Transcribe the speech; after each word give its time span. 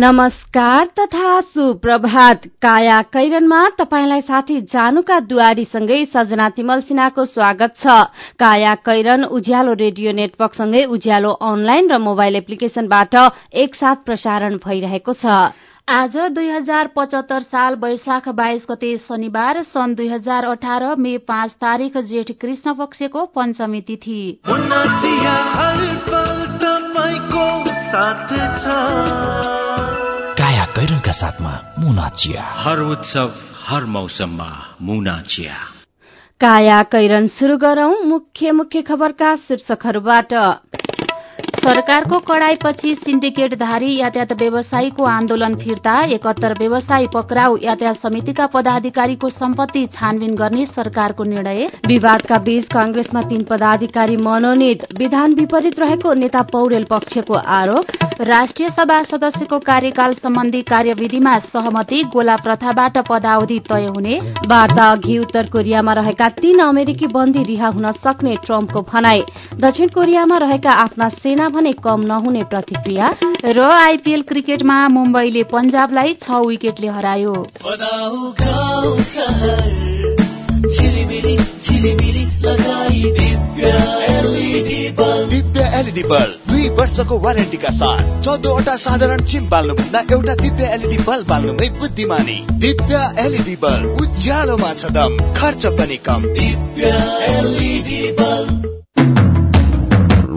नमस्कार 0.00 0.86
तथा 0.98 1.40
सुप्रभात। 1.40 2.44
काया 2.62 3.00
कैरनमा 3.12 3.58
तपाईँलाई 3.78 4.20
साथी 4.20 4.60
जानुका 4.72 5.18
दुवारीसँगै 5.20 5.98
सजना 6.04 6.48
तिमल 6.50 6.80
सिन्हाको 6.80 7.24
स्वागत 7.24 7.74
छ। 7.76 7.96
काया 8.40 8.74
कैरन 8.80 9.24
उज्यालो 9.30 9.72
रेडियो 9.74 10.12
नेटवर्कसँगै 10.12 10.84
उज्यालो 10.88 11.30
अनलाइन 11.44 11.90
र 11.92 11.98
मोबाइल 11.98 12.36
एप्लिकेशनबाट 12.36 13.14
एकसाथ 13.54 13.96
प्रसारण 14.06 14.56
भइरहेको 14.64 15.12
छ। 15.12 15.52
आज 15.88 16.16
दुई 16.32 16.48
हजार 16.48 16.90
पचहत्तर 16.96 17.42
साल 17.42 17.76
वैशाख 17.76 18.28
बाइस 18.32 18.66
गते 18.70 18.96
शनिबार 19.04 19.62
सन् 19.68 19.94
दुई 19.94 20.08
हजार 20.08 20.44
अठार 20.46 20.94
मे 20.96 21.16
पाँच 21.28 21.50
तारीक 21.60 21.98
जेठ 22.08 22.32
कृष्ण 22.40 22.74
पक्षको 22.74 23.26
पञ्चमी 23.36 23.80
तिथि। 23.80 24.20
काया 28.00 29.59
साथमा 31.12 31.74
मुना 31.78 32.08
चिया। 32.08 32.42
हर 32.42 32.78
उत्सव 32.78 33.32
हर 33.66 33.84
मौसममा 33.84 34.76
मुना 34.82 35.20
चिया। 35.20 35.54
काया 36.40 36.82
कैरन 36.82 37.28
शुरू 37.28 37.56
गरौं 37.56 38.04
मुख्य 38.04 38.52
मुख्य 38.52 38.82
खबरका 38.82 39.36
शीर्षकहरूबाट। 39.36 40.34
सरकारको 41.60 42.18
कडाईपछि 42.20 42.94
सिन्डिकेटधारी 42.96 43.88
यातायात 43.94 44.32
व्यवसायीको 44.32 45.04
आन्दोलन 45.06 45.54
फिर्ता 45.54 45.96
एकहत्तर 46.06 46.52
व्यवसायी 46.58 47.06
पक्राउ 47.14 47.56
यातायात 47.62 47.96
समितिका 47.96 48.46
पदाधिकारीको 48.54 49.28
सम्पत्ति 49.30 49.84
छानबिन 49.94 50.34
गर्ने 50.34 50.64
सरकारको 50.68 51.24
निर्णय। 51.24 51.66
विवादका 51.86 52.38
बीच 52.38 52.64
कंग्रेसमा 52.66 53.22
तीन 53.22 53.42
पदाधिकारी 53.50 54.16
मनोनित 54.18 54.86
विधान 54.98 55.34
विपरीत 55.34 55.80
रहेको 55.80 56.14
नेता 56.14 56.42
पौडेल 56.52 56.84
पक्षको 56.90 57.34
आरोप। 57.58 57.92
राष्ट्रिय 58.22 58.68
सभा 58.70 59.02
सदस्यको 59.02 59.58
कार्यकाल 59.60 60.14
सम्बन्धी 60.14 60.62
कार्यविधिमा 60.62 61.38
सहमति 61.50 62.02
गोला 62.12 62.36
प्रथाबाट 62.38 62.98
पदावधि 63.08 63.58
तय 63.68 63.86
हुने। 63.86 64.16
वार्ता 64.46 64.90
अघि 64.92 65.18
उत्तर 65.18 65.46
कोरियामा 65.52 65.92
रहेका 66.00 66.28
तीन 66.40 66.58
अमेरिकी 66.62 67.06
बन्दी 67.10 67.44
रिहा 67.44 67.68
हुन 67.68 67.92
सक्ने 68.00 68.34
ट्रम्पको 68.46 68.80
भनाई। 68.92 69.22
दक्षिण 69.60 69.88
कोरियामा 69.90 70.38
रहेका 70.38 70.72
आफ्ना 70.80 71.08
सेना 71.20 71.48
भने 71.50 71.72
कम 71.84 72.00
नहुने 72.06 72.42
प्रतिक्रिया 72.50 73.06
र 73.46 73.60
आइपीएल 73.60 74.22
क्रिकेटमा 74.28 74.76
मुम्बईले 74.88 75.42
पञ्जाबलाई 75.52 76.14
छ 76.22 76.44
विकेटले 76.46 76.88
हरायो। 76.88 77.34
दिव्य 85.30 85.60
एलइडी 85.78 86.02
बल्ब 86.02 86.50
दुई 86.50 86.68
वर्षको 86.78 87.18
वारेन्टीका 87.18 87.70
साथ 87.70 88.02
चौधवटा 88.24 88.74
साधारण 88.76 89.20
चिम 89.24 89.48
बाल्नुभन्दा 89.50 90.00
एउटा 90.12 90.34
दिव्य 90.34 90.64
एलइडी 90.74 90.98
बल्ब 91.04 91.26
बाल्नुमै 91.28 91.68
बुद्धिमानी। 91.80 92.38
दिव्य 92.60 92.94
एलइडी 93.18 93.56
बल्ब 93.62 94.00
उज्यालोमा 94.02 94.72
छ 94.74 94.92
दम 94.96 95.16
खर्च 95.38 95.66
पनि 95.78 95.96
कम। 96.06 96.22
दिव्य 96.34 96.84
एलइडी 97.28 98.00
बल्ब। 98.12 98.29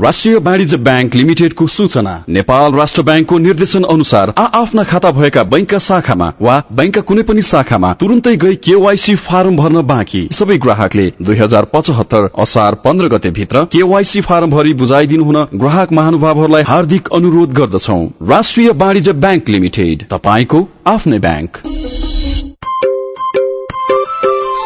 राष्ट्रिय 0.03 0.35
वाणिज्य 0.37 0.77
ब्याङ्क 0.77 1.13
लिमिटेडको 1.15 1.65
सूचना 1.67 2.13
नेपाल 2.29 2.73
राष्ट्र 2.73 3.01
ब्याङ्कको 3.01 3.37
निर्देशन 3.37 3.83
अनुसार 3.83 4.33
आ 4.37 4.43
आफ्ना 4.59 4.83
खाता 4.83 5.11
भएका 5.11 5.43
बैंकका 5.43 5.77
शाखामा 5.77 6.27
वा 6.41 6.55
बैंकका 6.71 7.01
कुनै 7.01 7.23
पनि 7.23 7.41
शाखामा 7.41 7.91
तुरन्तै 7.93 8.35
गई 8.35 8.55
केवाईसी 8.65 9.15
फारम 9.27 9.55
भर्न 9.57 9.81
बाँकी। 9.81 10.27
सबै 10.31 10.57
ग्राहकले 10.57 11.05
दुई 11.21 11.37
हजार 11.37 11.67
पचहत्तर 11.73 12.27
असार 12.37 12.75
पन्ध्र 12.83 13.07
गते 13.07 13.29
भित्र 13.29 13.63
केवाईसी 13.71 14.21
फारम 14.21 14.51
भरि 14.51 14.73
बुझाइदिनु 14.73 15.23
हुन 15.23 15.39
ग्राहक 15.55 15.93
महानुभावहरूलाई 15.93 16.63
हार्दिक 16.67 17.07
अनुरोध 17.15 17.53
गर्दछौ। 17.53 17.99
राष्ट्रिय 18.29 18.69
वाणिज्य 18.75 19.13
ब्याङ्क 19.23 19.49
लिमिटेड 19.49 20.03
तपाईँको 20.11 20.59
आफ्नै 20.87 21.19
ब्याङ्क। 21.19 21.61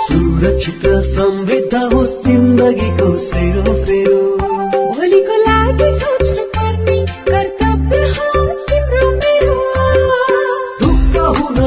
सुरक्षित 0.08 0.90
समृद्ध 1.14 1.84
होस् 1.94 2.18
जिन्दगीको 2.26 3.10
सेरो 3.28 3.78
फेरो 3.86 4.27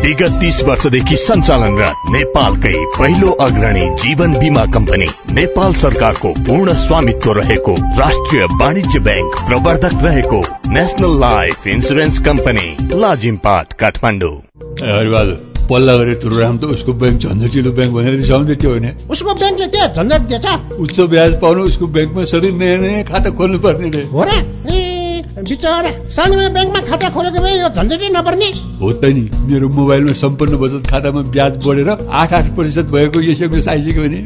विगत 0.03 0.41
तीस 0.41 0.63
वर्षदेखि 0.65 1.17
सञ्चालनरत 1.17 2.11
नेपालकै 2.11 2.75
पहिलो 2.99 3.31
अग्रणी 3.31 3.89
जीवन 3.89 4.35
बीमा 4.35 4.65
कम्पनी 4.67 5.07
नेपाल 5.31 5.75
सरकारको 5.75 6.29
पूर्ण 6.29 6.75
स्वामित्व 6.75 7.33
रहेको 7.33 7.75
राष्ट्रिय 7.99 8.45
वाणिज्य 8.45 8.99
ब्याङ्क 8.99 9.35
प्रवर्धक 9.49 10.05
रहेको 10.05 10.45
national 10.67 11.21
life 11.21 11.67
insurance 11.67 12.19
company 12.19 12.77
Lazimpat 12.93 13.73
Kathmandu. 13.73 14.35
पल्ला 15.67 15.95
गरेर 15.97 16.17
तुरुराम 16.23 16.57
त 16.59 16.65
उसको 16.75 16.93
ब्याङ्क 16.93 17.19
झन्झटिलो 17.25 17.71
ब्याङ्क 17.73 17.93
भनेर 17.95 18.15
रिसाउँदै 18.23 18.55
थियो 18.61 18.71
होइन। 18.71 18.87
उसको 19.11 19.31
ब्याङ्क 19.35 19.57
चाहिँ 19.59 19.71
के 19.73 19.83
झन्झट 19.97 20.23
दिएछ 20.29 20.47
उच्च 20.79 20.97
ब्याज 21.13 21.33
पाउनु 21.41 21.61
उसको 21.71 21.87
ब्याङ्कमा 21.87 22.25
सधैँ 22.33 22.53
नयाँ 22.53 22.79
नयाँ 22.79 23.05
खाता 23.09 23.31
खोल्नु 23.39 23.59
पर्ने 23.65 23.89
रे 23.91 24.03
हो 24.13 24.23
र। 24.25 24.84
बिचरा 25.49 25.91
सानोमा 26.17 26.49
ब्याङ्कमा 26.55 26.81
खाता 26.89 27.09
खोलेको 27.15 27.39
भए 27.45 27.55
यो 27.61 27.69
झन्झटै 27.77 28.09
नपर्ने। 28.17 28.49
हो 28.81 28.89
त 29.01 29.05
नि 29.17 29.25
मेरो 29.49 29.69
मोबाइलमा 29.69 30.13
सम्पूर्ण 30.23 30.55
बचत 30.63 30.83
खातामा 30.91 31.21
ब्याज 31.35 31.53
बढेर 31.65 31.89
आठ 32.21 32.31
आठ 32.33 32.47
प्रतिशत 32.57 32.87
भएको 32.95 33.19
एसएमएस 33.33 33.69
आइसक्यो 33.69 34.03
भने। 34.05 34.21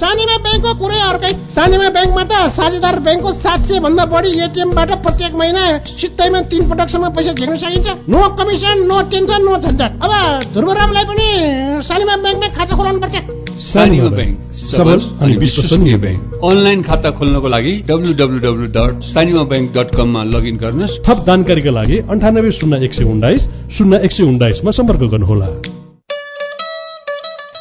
सानीमा 0.00 0.36
ब्याङ्कको 0.44 0.72
कुरै 0.80 1.00
अर्कै। 1.10 1.32
सानीमा 1.56 1.88
ब्याङ्कमा 1.96 2.24
त 2.24 2.32
साझेदार 2.58 2.96
ब्याङ्कको 3.06 3.30
सात 3.44 3.60
सय 3.68 3.78
भन्दा 3.86 4.04
बढी 4.14 4.30
एटिएमबाट 4.46 4.90
प्रत्येक 5.04 5.32
महिना 5.40 5.62
सित्तैमा 6.00 6.40
तीन 6.50 6.62
पटकसम्म 6.70 7.08
पैसा 7.16 7.32
झिक्न 7.38 7.56
सकिन्छ। 7.62 7.88
No 8.08 8.20
commission 8.38 8.78
no 8.90 8.96
tension 9.12 9.40
no 9.44 9.54
झन्झट। 9.64 9.92
अब 10.04 10.12
ध्रुवरामलाई 10.54 11.04
पनि 11.10 11.28
सानीमा 11.88 12.14
ब्याङ्कमै 12.24 12.48
खाता 12.56 12.76
खोलाउनु 12.76 13.00
पर्छ 13.00 13.43
ब्याङ्क 13.54 14.54
सबल 14.54 15.00
अनि 15.20 15.36
विश्वसनीय 15.36 15.96
ब्याङ्क 15.96 16.40
अनलाइन 16.44 16.82
खाता 16.82 17.10
खोल्नको 17.10 17.48
लागि 17.48 17.72
W 17.88 18.12
W 18.14 18.38
W 18.38 18.66
dot 18.66 19.02
Sanima 19.02 19.42
bank 19.42 19.72
dot 19.76 19.94
कममा 19.96 20.22
लगइन 20.24 20.56
गर्नुहोस्। 20.56 20.98
थप 21.06 21.24
जानकारीका 21.26 21.70
लागि 21.70 21.98
अन्ठानब्बे 22.10 22.52
शून्य 22.52 22.84
एक 22.84 22.94
सय 22.94 23.04
उन्नाइस 23.04 23.48
शून्य 23.78 24.00
एक 24.04 24.12
सय 24.12 24.22
उन्नाइसमा 24.22 24.70
सम्पर्क 24.70 25.00
गर्नुहोला। 25.00 25.48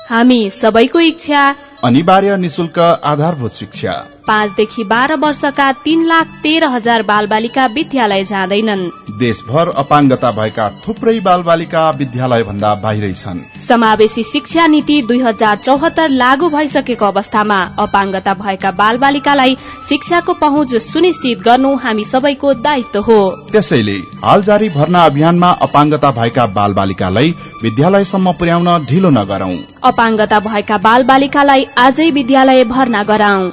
हामी 0.10 0.50
सबैको 0.62 1.00
इच्छा 1.00 1.56
अनिवार्य 1.84 2.38
निशुल्क 2.38 2.80
आधारभूत 2.80 3.54
शिक्षा। 3.54 4.13
पाँचदेखि 4.28 4.84
बाह्र 4.84 5.16
वर्षका 5.16 5.72
तीन 5.84 6.06
लाख 6.06 6.28
तेह्र 6.44 6.68
हजार 6.68 7.02
बालबालिका 7.04 7.66
विद्यालय 7.76 8.24
जाँदैनन्। 8.24 8.90
देशभर 9.20 9.70
अपाङ्गता 9.78 10.32
भएका 10.32 10.70
थुप्रै 10.84 11.20
बालबालिका 11.20 11.90
विद्यालय 11.90 12.44
भन्दा 12.44 12.74
बाहिरै 12.76 13.14
छन्। 13.14 13.40
समावेशी 13.68 14.24
शिक्षा 14.24 14.68
नीति 14.68 15.02
दुई 15.02 15.20
हजार 15.20 15.56
चौहत्तर 15.58 16.10
लागू 16.12 16.50
भइसकेको 16.50 17.06
अवस्थामा 17.06 17.60
अपाङ्गता 17.80 18.34
भएका 18.34 18.72
बालबालिकालाई 18.72 19.56
शिक्षाको 19.90 20.34
पहुँच 20.34 20.76
सुनिश्चित 20.84 21.42
गर्नु 21.42 21.76
हामी 21.76 22.04
सबैको 22.04 22.54
दायित्व 22.64 23.00
हो। 23.00 23.20
त्यसैले 23.52 23.98
हाल 24.24 24.44
जारी 24.44 24.70
भर्ना 24.70 25.06
अभियानमा 25.06 25.50
अपाङ्गता 25.68 26.12
भएका 26.12 26.46
बालबालिकालाई 26.56 27.36
विद्यालयसम्म 27.64 28.32
पुर्याउन 28.40 28.70
ढिलो 28.86 29.10
नगरौं। 29.10 29.54
अपाङ्गता 29.84 30.40
भएका 30.40 30.78
बालबालिकालाई 30.78 31.64
आजै 31.78 32.10
विद्यालय 32.12 32.64
भर्ना 32.66 33.04
गराउँ 33.04 33.52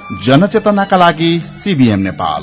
जनचेतनाका 0.61 0.97
लागि 0.97 1.31
सीबीएम 1.63 2.01
नेपाल। 2.01 2.43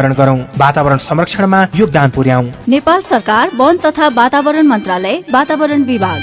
गरौं। 0.09 0.39
वातावरण 0.57 0.97
संरक्षणमा 0.97 1.65
योगदान 1.75 2.09
पुर्याउ। 2.09 2.43
नेपाल 2.67 3.01
सरकार 3.01 3.49
वन 3.55 3.77
तथा 3.77 4.07
वातावरण 4.13 4.67
मन्त्रालय 4.67 5.13
वातावरण 5.31 5.83
विभाग। 5.83 6.21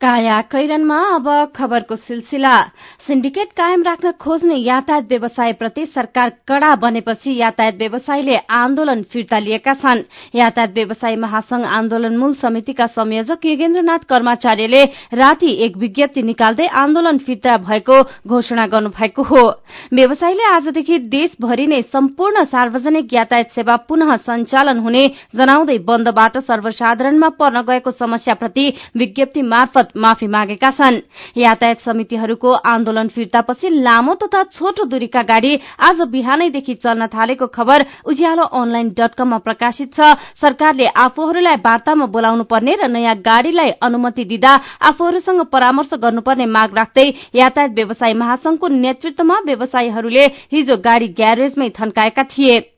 काया 0.00 0.40
कैरनमा 0.40 1.00
अब 1.14 1.52
खबरको 1.56 1.96
सिलसिला। 1.96 2.64
सिन्डिकेट 3.06 3.48
कायम 3.56 3.82
राख्न 3.82 4.10
खोज्ने 4.20 4.54
यातायात 4.56 5.04
व्यवसायप्रति 5.08 5.84
सरकार 5.86 6.30
कड़ा 6.48 6.74
बनेपछि 6.76 7.34
यातायात 7.36 7.74
व्यवसायीले 7.78 8.36
आन्दोलन 8.50 9.02
फिर्ता 9.12 9.38
लिएका 9.38 9.74
छन्। 9.74 10.02
यातायात 10.34 10.72
व्यवसायी 10.74 11.16
महासंघ 11.16 11.64
आन्दोलन 11.66 12.16
मूल 12.16 12.34
समितिका 12.34 12.86
संयोजक 12.88 13.46
योगेन्द्रनाथ 13.46 14.06
कर्माचार्यले 14.10 14.82
राति 15.14 15.50
एक 15.64 15.76
विज्ञप्ति 15.76 16.22
निकाल्दै 16.22 16.66
आन्दोलन 16.74 17.18
फिर्ता 17.18 17.56
भएको 17.58 18.02
घोषणा 18.26 18.66
गर्नुभएको 18.66 19.22
हो। 19.22 19.44
व्यवसायीले 19.92 20.44
आजदेखि 20.46 20.98
देशभरि 21.14 21.66
नै 21.66 21.80
सम्पूर्ण 21.84 22.44
सार्वजनिक 22.46 23.14
यातायात 23.14 23.54
सेवा 23.54 23.76
पुनः 23.86 24.14
सञ्चालन 24.26 24.78
हुने 24.78 25.06
जनाउँदै 25.36 25.78
बन्दबाट 25.86 26.38
सर्वसाधारणमा 26.40 27.28
पर्न 27.38 27.62
गएको 27.70 27.90
समस्याप्रति 27.92 28.66
विज्ञप्ति 28.96 29.42
मार्फत 29.44 29.96
माफी 29.96 30.26
मागेका 30.26 30.70
छन्। 30.72 31.00
यातायात 31.38 31.80
समितिहरूको 31.86 32.52
आन्दोलन 32.66 32.94
आन्दोलन 32.96 33.08
फिर्तापछि 33.08 33.68
लामो 33.82 34.14
तथा 34.16 34.42
छोटो 34.48 34.84
दूरीका 34.86 35.22
गाड़ी 35.22 35.60
आज 35.78 36.00
बिहानैदेखि 36.08 36.74
चल्न 36.76 37.06
थालेको 37.06 37.46
खबर 37.48 37.84
उज्यालो 38.06 38.42
अनलाइन 38.42 38.88
डट 38.96 39.14
कममा 39.14 39.38
प्रकाशित 39.38 39.94
छ। 39.94 40.16
सरकारले 40.40 40.86
आफूहरूलाई 40.96 41.56
वार्तामा 41.60 42.06
बोलाउनु 42.06 42.44
पर्ने 42.44 42.74
र 42.74 42.88
नयाँ 42.88 43.16
गाड़ीलाई 43.20 43.70
अनुमति 43.82 44.24
दिँदा 44.24 44.52
आफूहरूसँग 44.82 45.44
परामर्श 45.52 45.90
गर्नुपर्ने 46.00 46.46
माग 46.48 46.76
राख्दै 46.76 47.06
यातायात 47.34 47.70
व्यवसायी 47.76 48.14
महासंघको 48.14 48.68
नेतृत्वमा 48.68 49.36
व्यवसायीहरूले 49.46 50.24
हिजो 50.52 50.76
गाड़ी 50.80 51.08
ग्यारेजमै 51.12 51.68
थन्काएका 51.76 52.24
थिए। 52.32 52.75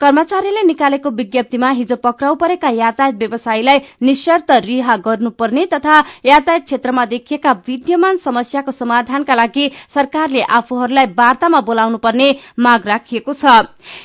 कर्मचारीले 0.00 0.62
निकालेको 0.62 1.10
विज्ञप्तिमा 1.10 1.70
हिजो 1.70 1.96
पक्राउ 2.04 2.34
परेका 2.34 2.68
यातायात 2.70 3.14
व्यवसायीलाई 3.18 3.78
निशर्त 4.02 4.50
रिहा 4.64 4.96
गर्नुपर्ने 5.06 5.64
तथा 5.72 5.98
यातायात 6.26 6.64
क्षेत्रमा 6.64 7.04
देखिएका 7.06 7.52
विद्यमान 7.68 8.16
समस्याको 8.24 8.72
समाधानका 8.72 9.34
लागि 9.34 9.70
सरकारले 9.94 10.42
आफूहरूलाई 10.58 11.06
वार्तामा 11.18 11.60
बोलाउनु 11.60 11.98
पर्ने 11.98 12.28
माग 12.58 12.86
राखिएको 12.88 13.32
छ। 13.34 13.44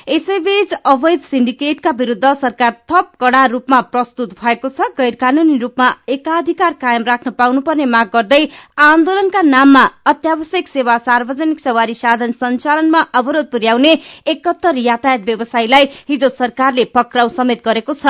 यसैबीच 0.08 0.72
अवैध 0.84 1.20
सिन्डिकेटका 1.30 1.90
विरूद्ध 1.98 2.32
सरकार 2.40 2.72
थप 2.92 3.10
कड़ा 3.20 3.44
रूपमा 3.46 3.80
प्रस्तुत 3.92 4.34
भएको 4.40 4.68
छ। 4.70 4.88
गैर 4.96 5.14
कानूनी 5.20 5.58
रूपमा 5.58 5.88
एकाधिकार 6.08 6.72
कायम 6.80 7.04
राख्न 7.04 7.30
पाउनुपर्ने 7.36 7.84
माग 7.86 8.10
गर्दै 8.14 8.42
आन्दोलनका 8.80 9.42
नाममा 9.44 9.84
अत्यावश्यक 10.06 10.68
सेवा 10.68 10.96
सार्वजनिक 11.04 11.60
सवारी 11.60 11.94
साधन 11.94 12.32
सञ्चालनमा 12.40 13.00
अवरोध 13.14 13.50
पुर्याउने 13.50 13.92
एकहत्तर 14.26 14.76
यातायात 14.78 15.20
व्यवसायीलाई 15.50 15.84
हिजो 16.08 16.28
सरकारले 16.30 16.84
पक्राउ 16.94 17.28
समेत 17.30 17.62
गरेको 17.64 17.94
छ। 17.94 18.06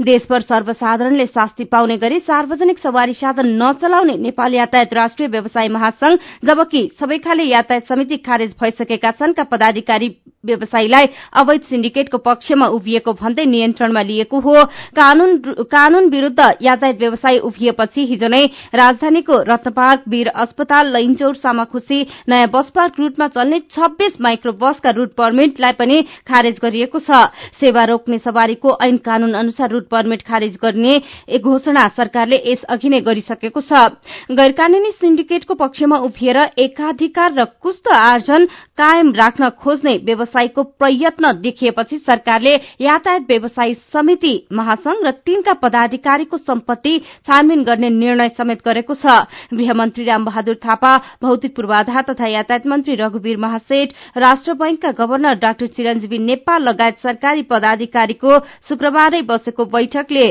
देशभर 0.00 0.40
सर्वसाधारणले 0.42 1.26
शास्ति 1.26 1.64
पाउने 1.64 1.96
गरी 1.96 2.18
सार्वजनिक 2.20 2.78
सवारी 2.78 3.14
साधन 3.14 3.46
नचलाउने 3.56 4.16
नेपाल 4.18 4.54
यातायात 4.54 4.92
राष्ट्रिय 4.92 5.28
व्यवसाय 5.28 5.68
महासंघ 5.68 6.18
जबकि 6.44 6.88
सबै 7.00 7.18
खाले 7.18 7.44
यातायात 7.44 7.88
समिति 7.88 8.16
खारेज 8.18 8.54
भइसकेका 8.60 9.10
छन् 9.10 9.32
का 9.32 9.42
पदाधिकारी 9.44 10.08
व्यवसायीलाई 10.44 11.06
अवैध 11.40 11.60
सिन्डिकेटको 11.64 12.18
पक्षमा 12.20 12.66
उभिएको 12.68 13.12
भन्दै 13.16 13.44
नियन्त्रणमा 13.46 14.02
लिएको 14.02 14.40
हो। 14.40 14.64
कानून 14.94 16.08
विरूद्ध 16.10 16.40
यातायात 16.62 16.98
व्यवसायी 17.00 17.38
उभिएपछि 17.40 18.04
हिजो 18.06 18.28
नै 18.28 18.44
राजधानीको 18.74 19.40
रत्नपार्क 19.48 20.02
वीर 20.08 20.28
अस्पताल 20.36 20.92
लैनचौर 20.92 21.34
सामाखुशी 21.36 22.00
नयाँ 22.28 22.48
बस 22.52 22.70
पार्क 22.74 23.00
रूटमा 23.00 23.28
चल्ने 23.28 23.60
छब्बीस 23.70 24.20
माइक्रो 24.20 24.52
बसका 24.60 24.90
रूट 24.90 25.14
परमिटलाई 25.16 25.72
पनि 25.80 26.02
खारेज 26.28 26.58
गरिएको 26.74 26.98
छ। 26.98 27.30
सेवा 27.54 27.84
रोक्ने 27.86 28.18
सवारीको 28.18 28.76
ऐन 28.82 28.96
कानून 28.98 29.32
अनुसार 29.34 29.70
रूट 29.70 29.86
परमिट 29.88 30.22
खारेज 30.26 30.58
गर्ने 30.58 30.98
घोषणा 31.38 31.86
सरकारले 31.94 32.36
यसअघि 32.44 32.88
नै 32.88 33.00
गरिसकेको 33.06 33.60
छ। 33.60 33.94
गैर 34.34 34.52
कानूनी 34.52 34.90
सिन्डिकेटको 34.92 35.54
पक्षमा 35.54 35.96
उभिएर 36.02 36.38
एकाधिकार 36.58 37.32
र 37.32 37.44
कुस्त 37.62 37.88
आर्जन 37.88 38.46
कायम 38.74 39.12
राख्न 39.14 39.48
खोज्ने 39.54 39.96
व्यवसायीको 40.04 40.62
प्रयत्न 40.74 41.32
देखिएपछि 41.40 41.98
सरकारले 42.00 42.54
यातायात 42.80 43.22
व्यवसायी 43.28 43.74
समिति 43.92 44.34
महासंघ 44.52 44.98
र 45.06 45.10
तीनका 45.22 45.52
पदाधिकारीको 45.62 46.36
सम्पत्ति 46.38 46.98
छानबिन 47.22 47.62
गर्ने 47.64 47.90
निर्णय 47.92 48.28
समेत 48.34 48.66
गरेको 48.66 48.94
छ। 48.94 49.06
गृहमन्त्री 49.54 50.04
रामबहादुर 50.04 50.58
थापा 50.64 50.96
भौतिक 51.22 51.54
पूर्वाधार 51.56 52.02
तथा 52.10 52.26
यातायात 52.26 52.66
मन्त्री 52.66 52.94
रघुवीर 52.96 53.36
महासेठ 53.38 53.92
राष्ट्र 54.16 54.52
बैंकका 54.54 54.90
गवर्नर 54.98 55.34
डाक्टर 55.38 55.66
चिरञ्जीवी 55.68 56.18
नेपाल 56.20 56.63
लगायत 56.64 56.98
सरकारी 56.98 57.42
पदाधिकारीको 57.50 58.38
शुक्रबारै 58.68 59.22
बसेको 59.28 59.64
बैठकले 59.74 60.26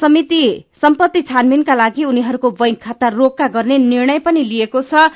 समिति 0.00 0.44
सम्पत्ति 0.80 1.22
छानबिनका 1.22 1.74
लागि 1.74 2.04
उनीहरूको 2.04 2.50
बैंक 2.60 2.78
खाता 2.82 3.08
रोक्का 3.14 3.46
गर्ने 3.56 3.78
निर्णय 3.78 4.18
पनि 4.26 4.44
लिएको 4.44 4.82
छ। 4.82 5.10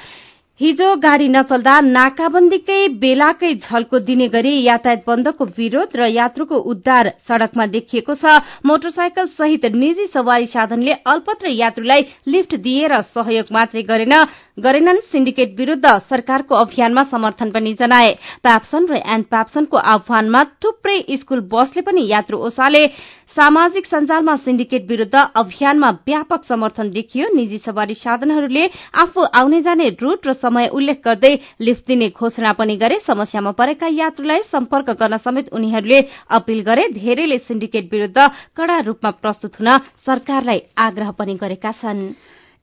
हिजो 0.61 0.87
गाड़ी 1.03 1.27
नचल्दा 1.29 1.75
नाकाबन्दीकै 1.85 2.81
बेलाकै 3.03 3.53
झल्को 3.55 3.99
दिने 4.01 4.27
गरी 4.29 4.51
यातायात 4.63 5.03
बन्दको 5.07 5.45
विरोध 5.57 5.97
र 5.97 6.09
यात्रुको 6.13 6.57
उद्धार 6.73 7.09
सड़कमा 7.29 7.67
देखिएको 7.73 8.15
छ। 8.15 8.35
मोटरसाइकल 8.63 9.27
सहित 9.33 9.65
निजी 9.75 10.07
सवारी 10.13 10.47
साधनले 10.47 10.93
अल्पत्र 11.09 11.49
यात्रुलाई 11.53 12.03
लिफ्ट 12.29 12.55
दिएर 12.61 13.01
सहयोग 13.15 13.47
मात्रै 13.51 13.83
गरेनन् 13.83 15.01
सिन्डिकेट 15.09 15.57
विरूद्ध 15.59 15.87
सरकारको 16.13 16.55
अभियानमा 16.55 17.03
समर्थन 17.09 17.51
पनि 17.51 17.73
जनाए। 17.81 18.13
प्याप्सन 18.45 18.87
र 18.87 19.01
एण्ड 19.09 19.25
प्याप्सनको 19.33 19.77
आह्वानमा 19.89 20.45
थुप्रै 20.61 20.99
स्कूल 21.17 21.41
बसले 21.49 21.83
पनि 21.83 22.07
यात्रु 22.07 22.37
ओसाले 22.39 22.85
सामाजिक 23.33 23.87
सञ्जालमा 23.87 24.35
सिन्डिकेट 24.37 24.87
विरूद्ध 24.89 25.15
अभियानमा 25.15 25.91
व्यापक 26.07 26.45
समर्थन 26.45 26.91
देखियो 26.93 27.29
निजी 27.35 27.59
सवारी 27.59 27.95
साधनहरूले 27.97 28.65
आफू 28.95 29.23
आउने 29.41 29.61
जाने 29.63 29.89
रूट 29.97 30.27
र 30.27 30.33
समय 30.35 30.69
उल्लेख 30.69 31.01
गर्दै 31.01 31.33
लिफ्ट 31.61 31.87
दिने 31.87 32.09
घोषणा 32.11 32.53
पनि 32.53 32.77
गरे। 32.77 32.99
समस्यामा 33.01 33.51
परेका 33.57 33.89
यात्रुलाई 33.91 34.43
सम्पर्क 34.53 34.91
गर्न 35.01 35.17
समेत 35.17 35.49
उनीहरूले 35.49 36.01
अपील 36.31 36.61
गरे। 36.63 36.85
धेरैले 36.93 37.39
सिन्डिकेट 37.41 37.89
विरूद्ध 37.93 38.29
कड़ा 38.57 38.79
रूपमा 38.85 39.11
प्रस्तुत 39.25 39.61
हुन 39.61 39.71
सरकारलाई 40.05 40.61
आग्रह 40.79 41.11
पनि 41.17 41.35
गरेका 41.41 41.73
छनृ। 41.73 42.13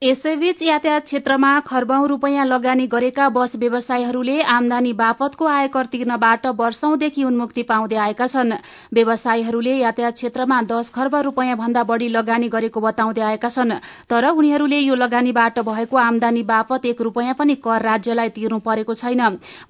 यसैबीच 0.02 0.62
यातायात 0.62 1.04
क्षेत्रमा 1.04 1.48
खर्बौं 1.60 2.06
रूपियाँ 2.08 2.44
लगानी 2.46 2.86
गरेका 2.86 3.28
बस 3.28 3.56
व्यवसायीहरूले 3.56 4.40
आमदानी 4.42 4.92
बापतको 4.96 5.46
आयकर 5.46 5.86
तिर्नबाट 5.86 6.46
वर्षौंदेखि 6.56 7.24
उन्मुक्ति 7.24 7.62
पाउँदै 7.62 7.96
आएका 7.96 8.26
छन्। 8.26 8.52
व्यवसायीहरूले 8.94 9.74
यातायात 9.76 10.14
क्षेत्रमा 10.14 10.60
दश 10.62 10.90
खर्ब 10.90 11.16
रूपियाँ 11.18 11.56
भन्दा 11.56 11.82
बढ़ी 11.84 12.08
लगानी 12.08 12.48
गरेको 12.48 12.80
बताउँदै 12.80 13.20
आएका 13.22 13.48
छन्। 13.50 13.72
तर 14.08 14.28
उनीहरूले 14.30 14.78
यो 14.78 14.94
लगानीबाट 14.94 15.58
भएको 15.68 15.96
आमदानी 15.98 16.42
बापत 16.48 16.86
एक 16.86 17.02
रूपियाँ 17.02 17.34
पनि 17.34 17.54
कर 17.60 17.82
राज्यलाई 17.82 18.28
तिर्नु 18.30 18.58
परेको 18.64 18.94
छैन। 18.94 19.20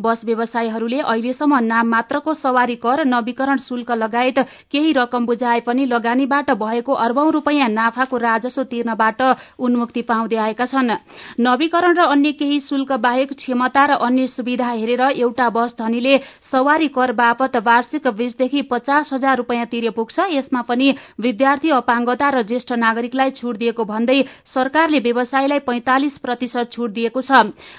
बस 0.01 0.23
व्यवसायीहरूले 0.25 1.01
अहिलेसम्म 1.01 1.59
नाम 1.65 1.89
मात्रको 1.89 2.35
सवारी 2.37 2.77
कर 2.79 3.05
नवीकरण 3.05 3.59
शुल्क 3.67 3.91
लगायत 3.99 4.39
केही 4.71 4.93
रकम 4.93 5.27
बुझाए 5.27 5.61
पनि 5.67 5.87
लगानीबाट 5.89 6.51
भएको 6.63 6.93
अर्बौं 7.03 7.29
रूपियाँ 7.33 7.69
नाफाको 7.71 8.17
राजस्व 8.21 8.63
तिर्नबाट 8.71 9.23
उन्मुक्ति 9.59 10.03
पाउँदै 10.21 10.37
आएका 10.37 10.67
छन्। 10.67 10.93
नवीकरण 11.41 11.97
र 11.97 12.01
अन्य 12.13 12.33
केही 12.37 12.61
शुल्क 12.61 12.93
बाहेक 13.01 13.33
क्षमता 13.33 13.85
र 13.87 13.93
अन्य 13.99 14.27
सुविधा 14.29 14.69
हेरेर 14.71 15.03
एउटा 15.17 15.49
बस 15.49 15.75
धनीले 15.81 16.15
सवारी 16.45 16.89
कर 16.93 17.13
बापत 17.17 17.57
वार्षिक 17.59 18.07
बीसदेखि 18.13 18.63
पचास 18.69 19.13
हजार 19.13 19.37
रूपियाँ 19.39 19.67
तिरे 19.67 19.91
पुग्छ। 19.91 20.29
यसमा 20.31 20.63
पनि 20.69 20.95
विद्यार्थी 21.19 21.71
अपाङ्गता 21.73 22.29
र 22.31 22.43
ज्येष्ठ 22.43 22.73
नागरिकलाई 22.77 23.31
छूट 23.33 23.57
दिएको 23.57 23.85
भन्दै 23.85 24.19
सरकारले 24.47 25.01
व्यवसायलाई 25.01 25.59
पैंतालिस 25.65 26.19
प्रतिशत 26.19 26.69
छूट 26.73 26.91
दिएको 26.91 27.21
छ। 27.23 27.31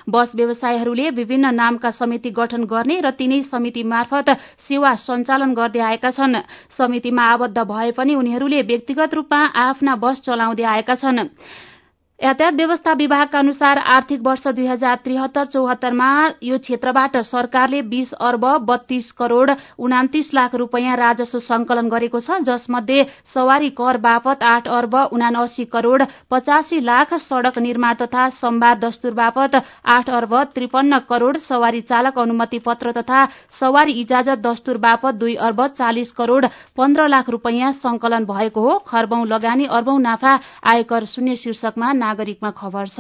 बस 0.10 0.32
व्यवसायीहरूले 0.36 1.10
विभिन्न 1.12 1.54
नामका 1.54 1.92
समिति 1.92 2.30
गठन 2.32 2.64
गर्ने 2.66 3.00
र 3.00 3.12
तिनै 3.14 3.42
समिति 3.46 3.84
मार्फत 3.86 4.30
सेवा 4.66 4.96
सञ्चालन 4.98 5.54
गर्दै 5.54 5.80
आएका 5.82 6.12
छन्। 6.12 6.42
समितिमा 6.74 7.24
आबद्ध 7.34 7.58
भए 7.62 7.92
पनि 7.92 8.16
उनीहरूले 8.16 8.62
व्यक्तिगत 8.64 9.14
रूपमा 9.14 9.42
आफ्ना 9.62 9.96
बस 9.96 10.22
चलाउँदै 10.26 10.64
आएका 10.66 10.96
छन्। 10.96 11.30
यातायात 12.22 12.54
व्यवस्था 12.54 12.94
विभागका 12.94 13.40
अनुसार 13.40 13.78
आर्थिक 13.92 14.20
वर्ष 14.24 14.48
दुई 14.48 14.66
हजार 14.68 14.96
त्रिहत्तर 15.04 15.46
चौहत्तरमा 15.46 16.10
यो 16.44 16.58
क्षेत्रबाट 16.58 17.16
सरकारले 17.20 17.82
बीस 17.90 18.12
अर्ब 18.22 18.46
बत्तीस 18.66 19.12
करोड़ 19.20 19.52
उनातिस 19.82 20.30
लाख 20.34 20.56
रूपियाँ 20.56 20.96
राजस्व 20.98 21.40
संकलन 21.42 21.90
गरेको 21.90 22.20
छ 22.20 22.38
जसमध्ये 22.46 23.06
सवारी 23.34 23.70
कर 23.80 23.98
बापत 24.04 24.44
आठ 24.50 24.68
अर्ब 24.72 24.96
उनासी 25.12 25.66
करोड़ 25.74 26.02
पचासी 26.32 26.80
लाख 26.82 27.14
सड़क 27.22 27.58
निर्माण 27.60 27.94
तथा 28.02 28.28
सम्वाद 28.38 28.86
दस्तुर 28.86 29.14
बापत 29.14 29.56
आठ 29.96 30.10
अर्ब 30.12 30.38
त्रिपन्न 30.54 31.00
करोड़ 31.10 31.36
सवारी 31.40 31.82
चालक 31.90 32.20
अनुमति 32.20 32.60
पत्र 32.68 32.92
तथा 33.00 33.26
सवारी 33.60 34.00
इजाजत 34.02 34.46
दस्तुर 34.46 34.78
बापत 34.86 35.20
दुई 35.24 35.36
अर्ब 35.50 35.66
चालिस 35.74 36.12
करोड़ 36.22 36.46
पन्ध्र 36.78 37.08
लाख 37.08 37.30
रूपियाँ 37.32 37.72
संकलन 37.82 38.26
भएको 38.28 38.70
हो। 38.70 38.78
खर्बौं 38.88 39.26
लगानी 39.28 39.66
अर्बौं 39.74 40.00
नाफा 40.02 40.40
आयकर 40.68 41.06
शून्य 41.08 41.36
शीर्षकमा 41.38 41.94
नागरिकमा 42.12 42.52
खबर 42.52 42.86
छ। 42.92 43.00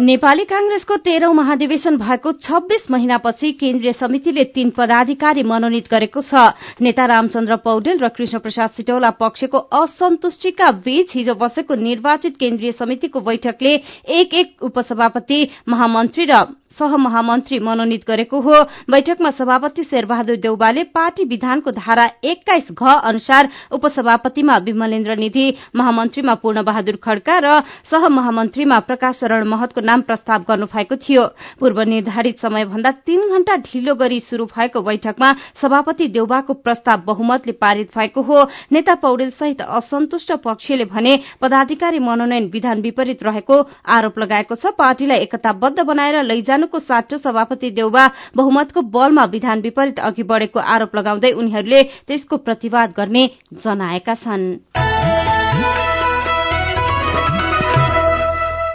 नेपाली 0.00 0.44
कांग्रेसको 0.44 0.96
तेह्रौं 0.96 1.32
महाधिवेशन 1.34 1.96
भएको 2.00 2.32
छब्बीस 2.40 2.86
महिनापछि 2.90 3.50
केन्द्रीय 3.52 3.92
समितिले 3.92 4.44
तीन 4.56 4.70
पदाधिकारी 4.72 5.42
मनोनित 5.42 5.90
गरेको 5.90 6.20
छ। 6.20 6.56
नेता 6.80 7.04
रामचन्द्र 7.04 7.56
पौडेल 7.60 8.00
र 8.00 8.08
कृष्ण 8.08 8.38
प्रसाद 8.40 8.70
सिटौला 8.70 9.10
पक्षको 9.20 9.58
असन्तुष्टिका 9.58 10.70
बीच 10.80 11.12
हिजो 11.14 11.34
बसेको 11.36 11.74
निर्वाचित 11.76 12.36
केन्द्रीय 12.40 12.72
समितिको 12.72 13.20
बैठकले 13.20 13.74
एक 14.16 14.34
एक 14.34 14.48
उपसभापति 14.64 15.40
महामन्त्री 15.68 16.24
र 16.24 16.34
सहमहामन्त्री 16.78 17.58
मनोनित 17.60 18.04
गरेको 18.08 18.40
हो। 18.40 18.62
बैठकमा 18.90 19.30
सभापति 19.32 19.84
शेरबहादुर 19.84 20.36
देउबाले 20.38 20.84
पार्टी 20.90 21.24
विधानको 21.26 21.70
धारा 21.72 22.04
एक्काइस 22.24 22.70
घ 22.72 22.82
अनुसार 22.82 23.48
उपसभापतिमा 23.72 24.56
विमलेन्द्र 24.60 25.16
निधि 25.16 25.46
महामन्त्रीमा 25.76 26.34
पूर्ण 26.34 26.62
बहादुर 26.62 26.96
खड्का 27.02 27.38
र 27.38 27.60
सहमहामन्त्रीमा 27.90 28.78
प्रकाश 28.80 29.18
शरण 29.20 29.44
महतको 29.48 29.80
नाम 29.80 30.00
प्रस्ताव 30.02 30.44
गर्नु 30.48 30.66
भएको 30.66 30.96
थियो। 30.98 31.24
पूर्व 31.60 31.80
निर्धारित 31.84 32.38
समयभन्दा 32.40 32.90
तीन 33.06 33.28
घण्टा 33.28 33.56
ढिलो 33.66 33.94
गरी 33.94 34.20
शुरू 34.20 34.44
भएको 34.46 34.82
बैठकमा 34.82 35.32
सभापति 35.62 36.06
देउबाको 36.08 36.54
प्रस्ताव 36.56 37.02
बहुमतले 37.06 37.52
पारित 37.52 37.90
भएको 37.96 38.22
हो। 38.22 38.46
नेता 38.72 38.94
पौडेल 38.96 39.30
सहित 39.32 39.60
असन्तुष्ट 39.60 40.32
पक्षले 40.44 40.84
भने 40.86 41.18
पदाधिकारी 41.40 41.98
मनोनयन 42.00 42.48
विधान 42.52 42.80
विपरीत 42.80 43.22
रहेको 43.22 43.56
आरोप 43.88 44.18
लगाएको 44.18 44.54
छ। 44.54 44.72
पार्टीलाई 44.78 45.18
एकताबद्ध 45.20 45.80
बनाएर 45.80 46.22
लैजानु 46.22 46.59
न्यायालयको 46.60 46.78
साटो 46.78 47.16
सभापति 47.18 47.70
देउबा 47.70 48.04
बहुमतको 48.36 48.80
बलमा 48.92 49.24
विधान 49.24 49.60
विपरीत 49.60 49.98
अघि 49.98 50.22
बढ़ेको 50.22 50.60
आरोप 50.60 50.96
लगाउँदै 50.96 51.32
उनीहरूले 51.32 51.82
त्यसको 52.06 52.36
प्रतिवाद 52.36 52.92
गर्ने 52.96 53.24
जनाएका 53.64 54.14
छन्। 54.14 54.44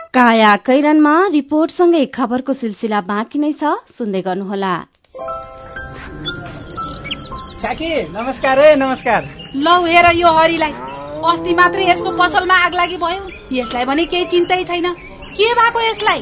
काया 0.10 0.56
कैरनमा 0.65 1.15
रिपोर्टसँगै 1.27 2.06
खबरको 2.15 2.54
सिलसिला 2.54 3.01
बाँकी 3.01 3.39
नै 3.39 3.54
छ 3.54 3.77
सुन्दै 3.94 4.22
गर्नुहोला। 4.22 4.75
नमस्कार 7.65 8.60
है 8.60 8.75
नमस्कार। 8.75 9.22
लौ 9.56 9.75
हेर 9.86 10.06
यो 10.15 10.30
हरिलाई। 10.30 10.74
अस्ति 11.25 11.54
मात्रै 11.54 11.89
यसको 11.89 12.10
पसलमा 12.13 12.56
आग 12.65 12.74
लागि 12.74 12.98
भयो। 12.98 13.22
यसलाई 13.51 13.86
भने 13.86 14.06
केही 14.06 14.25
चिन्तै 14.25 14.63
छैन। 14.63 14.88
के 15.36 15.48
भएको 15.54 15.80
यसलाई? 15.82 16.22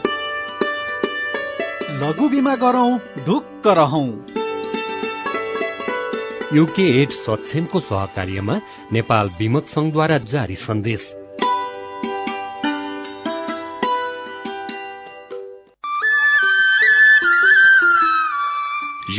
लघु 2.01 2.29
बिमा 2.29 2.55
गरौँ 2.55 2.99
ढुक्क 3.25 3.67
रहौं। 3.67 4.07
युके 6.57 6.85
एड 7.01 7.09
सक्षमको 7.09 7.79
सहकार्यमा 7.79 8.55
नेपाल 8.93 9.27
विमक 9.39 9.67
संघद्वारा 9.67 10.17
जारी 10.17 10.55
सन्देश। 10.55 11.03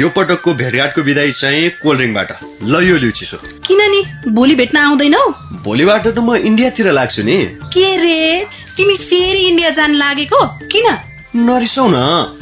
यो 0.01 0.09
पटकको 0.09 0.55
भेटघाटको 0.55 1.03
विदाई 1.03 1.31
चाहिँ 1.31 1.71
कोल्ड 1.71 1.99
ड्रिङ्कबाट 1.99 2.37
ल 2.63 2.85
यो 2.89 2.97
लिउ 2.97 3.11
चिसो 3.11 3.39
किन 3.67 3.81
नि 3.91 4.03
भोलि 4.33 4.55
भेट्न 4.55 4.77
आउँदैनौ? 4.79 5.25
भोलिबाट 5.63 6.07
त 6.09 6.19
म 6.19 6.35
इन्डियातिर 6.35 6.93
लाग्छु 6.93 7.23
नि। 7.23 7.39
के 7.47 7.97
रे? 7.97 8.45
तिमी 8.77 8.97
फेरि 8.97 9.49
इन्डिया 9.49 9.71
जान 9.71 9.95
लागेको? 9.95 10.47
किन? 10.47 10.97
नरिसाउ 11.37 11.89
न। 11.89 12.42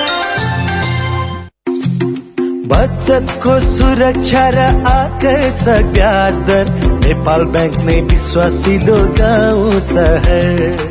बचतको 2.71 3.59
सुरक्षा 3.71 4.43
र 4.49 4.67
आकर्षक 4.91 5.91
ब्याज 5.93 6.49
नेपाल 7.03 7.45
ब्याङ्क 7.55 7.77
नै 7.85 7.99
विश्वासिलो 8.11 8.97
गाउँ 9.19 9.79
सहर। 9.91 10.90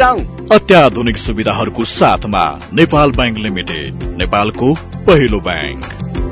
अत्याधुनिक 0.01 1.17
सुविधाहरूको 1.17 1.85
साथमा 1.85 2.59
नेपाल 2.73 3.11
ब्याङ्क 3.11 3.37
लिमिटेड 3.37 3.93
नेपालको 4.17 4.73
पहिलो 5.07 5.39
ब्याङ्क। 5.39 5.85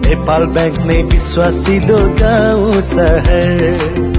नेपाल 0.06 0.46
ब्याङ्क 0.46 0.80
नै 0.80 1.04
विश्वासिलो 1.04 1.98
गाउँ 1.98 2.82
सहर। 2.82 4.19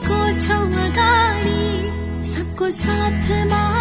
बढेको 0.00 0.40
छौँ 0.40 0.66
अगाडि 0.82 2.32
सबको 2.32 2.70
साथमा 2.70 3.79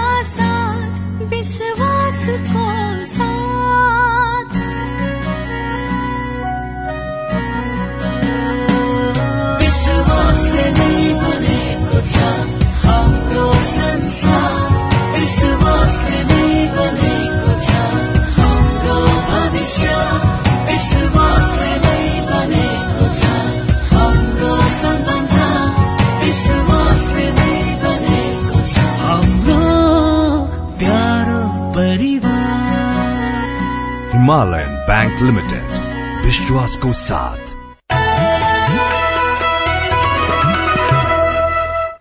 हिमालयन 34.29 34.73
बैंक 34.87 35.21
लिमिटेड 35.21 36.25
विश्वासको 36.25 36.91
साथ 36.97 37.48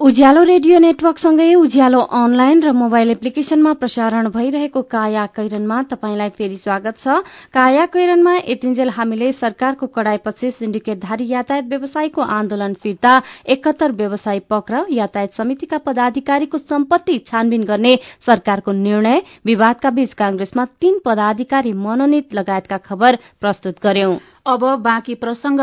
उज्यालो 0.01 0.43
रेडियो 0.45 0.79
नेटवर्कसँगै 0.79 1.55
उज्यालो 1.59 2.01
अनलाइन 2.17 2.61
र 2.63 2.73
मोबाइल 2.73 3.11
एप्लिकेशनमा 3.11 3.73
प्रसारण 3.81 4.29
भइरहेको 4.31 4.83
काया 4.87 5.25
कैरनमा 5.35 5.79
तपाईंलाई 5.91 6.31
फेरि 6.39 6.57
स्वागत 6.57 6.99
छ। 6.99 7.17
काया 7.51 7.87
कैरनमा 7.91 8.35
यतिन्जेल 8.37 8.91
हामीले 8.95 9.33
सरकारको 9.33 9.87
कडाईपछि 9.91 10.51
सिन्डिकेटधारी 10.51 11.27
यातायात 11.29 11.67
व्यवसायीको 11.67 12.23
आन्दोलन 12.39 12.75
फिर्ता 12.79 13.17
एकहत्तर 13.49 13.93
व्यवसायी 13.99 14.41
पक्राउ 14.47 14.87
यातायात 14.93 15.35
समितिका 15.35 15.79
पदाधिकारीको 15.83 16.59
सम्पत्ति 16.59 17.19
छानबिन 17.27 17.65
गर्ने 17.67 17.99
सरकारको 18.27 18.73
निर्णय 18.79 19.23
विवादका 19.47 19.91
बीच 19.99 20.15
कांग्रेसमा 20.15 20.65
तीन 20.79 20.99
पदाधिकारी 21.05 21.73
मनोनित 21.75 22.35
लगायतका 22.35 22.79
खबर 22.87 23.19
प्रस्तुत 23.41 23.83
गर्यौं। 23.83 24.19
अब 24.49 24.63
बाँकी 24.83 25.15
प्रसंग। 25.15 25.61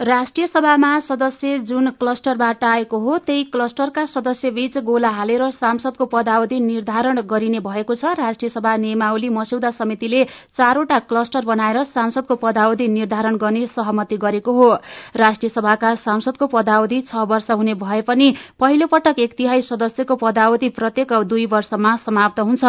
राष्ट्रिय 0.00 0.46
सभामा 0.46 0.98
सदस्य 1.00 1.58
जुन 1.68 1.90
क्लस्टरबाट 1.92 2.62
आएको 2.64 2.98
हो 2.98 3.16
त्यही 3.18 3.42
क्लस्टरका 3.46 4.04
सदस्य 4.06 4.50
बीच 4.50 4.78
गोला 4.80 5.08
हालेर 5.10 5.42
सांसदको 5.52 6.06
पदावधि 6.06 6.60
निर्धारण 6.60 7.20
गरिने 7.30 7.60
भएको 7.60 7.94
छ। 7.94 8.14
राष्ट्रिय 8.16 8.48
सभा 8.48 8.76
नियमावली 8.76 9.28
मस्यौदा 9.30 9.70
समितिले 9.72 10.24
चारवटा 10.56 10.98
क्लस्टर 11.02 11.44
बनाएर 11.44 11.82
सांसदको 11.84 12.36
पदावधि 12.36 12.86
निर्धारण 12.88 13.36
गर्ने 13.36 13.66
सहमति 13.68 14.16
गरेको 14.16 14.52
हो। 14.52 14.70
राष्ट्रिय 15.16 15.50
सभाका 15.50 15.94
सांसदको 15.98 16.46
पदावधि 16.48 17.00
छ 17.02 17.26
वर्ष 17.28 17.50
हुने 17.52 17.74
भए 17.76 18.00
पनि 18.02 18.32
पहिलो 18.60 18.86
पटक 18.86 19.18
एक 19.18 19.36
तिहाई 19.36 19.62
सदस्यको 19.62 20.16
पदावधि 20.16 20.68
प्रत्येक 20.70 21.12
दुई 21.28 21.46
वर्षमा 21.52 21.94
समाप्त 21.98 22.40
हुन्छ। 22.40 22.64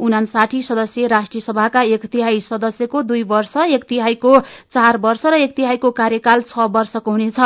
उनासाठी 0.00 0.62
सदस्यीय 0.62 1.06
राष्ट्रिय 1.08 1.40
सभाका 1.42 1.82
एक 1.92 2.06
तिहाई 2.08 2.40
सदस्यको 2.42 3.02
दुई 3.04 3.22
वर्ष 3.28 3.56
एक 3.68 3.84
तिहाईको 3.84 4.38
चार 4.72 5.00
वर्ष 5.02 5.24
र 5.26 5.34
एक 5.36 5.54
तिहाईको 5.56 5.90
कार्यकाल 5.92 6.42
छ 6.42 6.66
वर्षको 6.70 7.10
हुनेछ। 7.10 7.38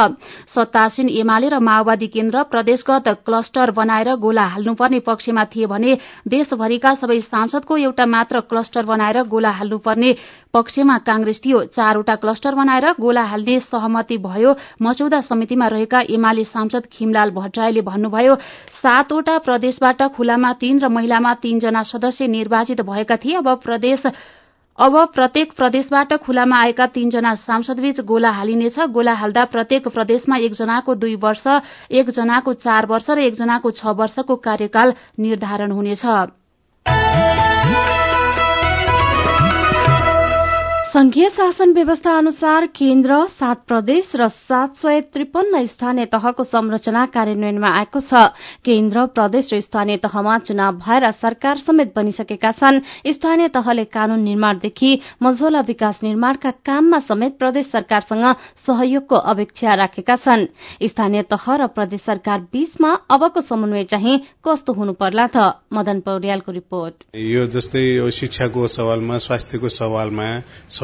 सत्तासीन 0.55 1.09
एमाले 1.11 1.49
र 1.49 1.59
माओवादी 1.61 2.07
केन्द्र 2.09 2.42
प्रदेशगत 2.53 3.09
क्लस्टर 3.27 3.71
बनाएर 3.73 4.14
गोला 4.16 4.45
हाल्नुपर्ने 4.55 5.01
पक्षमा 5.03 5.45
थिए 5.47 5.66
भने 5.66 5.99
देशभरिका 6.29 6.95
सबै 6.95 7.21
सांसदको 7.23 7.77
एउटा 7.79 8.07
मात्र 8.07 8.40
क्लस्टर 8.51 8.85
बनाएर 8.87 9.23
गोला 9.27 9.51
हाल्नुपर्ने 9.51 10.14
पक्षमा 10.55 10.97
कांग्रेस 11.07 11.40
थियो। 11.45 11.62
चारवटा 11.71 12.14
क्लस्टर 12.16 12.55
बनाएर 12.55 12.87
गोला 13.01 13.23
हाल्ने 13.25 13.59
सहमति 13.62 14.16
भयो। 14.19 14.55
मचौदा 14.83 15.21
समितिमा 15.23 15.66
रहेका 15.69 16.01
एमाले 16.11 16.45
सांसद 16.47 16.87
खिमलाल 16.92 17.31
भट्टराईले 17.31 17.81
भन्नुभयो 17.83 18.35
सातवटा 18.77 19.37
प्रदेशबाट 19.38 20.03
खुलामा 20.16 20.53
तीन 20.61 20.79
र 20.79 20.88
महिलामा 20.88 21.35
तीनजना 21.42 21.83
सदस्य 21.85 22.27
निर्वाचित 22.29 22.81
भएका 22.81 23.16
थिए। 23.16 23.37
अब 23.37 23.49
प्रदेश 23.64 24.03
अब 24.79 24.97
प्रत्येक 25.15 25.53
प्रदेशबाट 25.57 26.12
खुलामा 26.23 26.57
आएका 26.57 26.87
तीनजना 26.87 27.35
सांसदबीच 27.35 28.01
गोला 28.01 28.31
हालिनेछ। 28.31 28.79
गोला 28.93 29.12
हाल्दा 29.15 29.45
प्रत्येक 29.49 29.89
प्रदेशमा 29.89 30.37
एकजनाको 30.39 30.95
दुई 30.95 31.15
वर्ष 31.17 31.47
एकजनाको 31.91 32.53
चार 32.61 32.87
वर्ष 32.87 33.11
र 33.11 33.19
एकजनाको 33.25 33.71
छ 33.73 33.97
वर्षको 33.97 34.37
कार्यकाल 34.37 34.93
निर्धारण 35.19 35.71
हुनेछ। 35.73 36.05
संघीय 40.97 41.29
शासन 41.29 41.73
व्यवस्था 41.73 42.17
अनुसार 42.19 42.67
केन्द्र 42.67 43.17
सात 43.29 43.57
प्रदेश 43.69 44.09
र 44.17 44.29
सात 44.29 44.77
सय 44.81 45.01
त्रिपन्न 45.13 45.65
स्थानीय 45.67 46.05
तहको 46.09 46.45
संरचना 46.45 47.05
कार्यान्वयनमा 47.13 47.69
आएको 47.69 48.01
छ। 48.01 48.33
केन्द्र 48.65 49.05
प्रदेश 49.13 49.53
र 49.53 49.61
स्थानीय 49.61 49.97
तहमा 50.01 50.39
चुनाव 50.49 50.73
भएर 50.81 51.11
सरकार 51.21 51.59
समेत 51.59 51.93
बनिसकेका 51.97 52.53
छन्। 52.53 52.81
स्थानीय 53.13 53.49
तहले 53.53 53.85
कानून 53.93 54.21
निर्माणदेखि 54.25 54.91
मझौला 55.23 55.61
विकास 55.69 56.01
निर्माणका 56.03 56.51
काममा 56.65 57.01
समेत 57.05 57.37
प्रदेश 57.37 57.67
सरकारसँग 57.77 58.25
सहयोगको 58.65 59.17
अपेक्षा 59.35 59.75
राखेका 59.77 60.17
छन्। 60.17 60.49
स्थानीय 60.81 61.23
तह 61.29 61.45
र 61.61 61.67
प्रदेश 61.77 62.01
सरकार 62.09 62.41
बीचमा 62.49 62.95
अबको 63.13 63.41
समन्वय 63.45 63.85
चाहिँ 63.85 64.17
कस्तो 64.41 64.73
हुनु 64.73 64.93
पर्ला 64.97 65.27
त? 65.29 65.61
मदन 65.77 66.01
पौड्यालको 66.01 66.53
रिपोर्ट। 66.53 67.13
यो 67.13 67.47
जस्तै 67.53 67.85
शिक्षाको 68.17 68.67
सवालमा 68.67 69.19
स्वास्थ्यको 69.21 69.69
सवालमा 69.69 70.29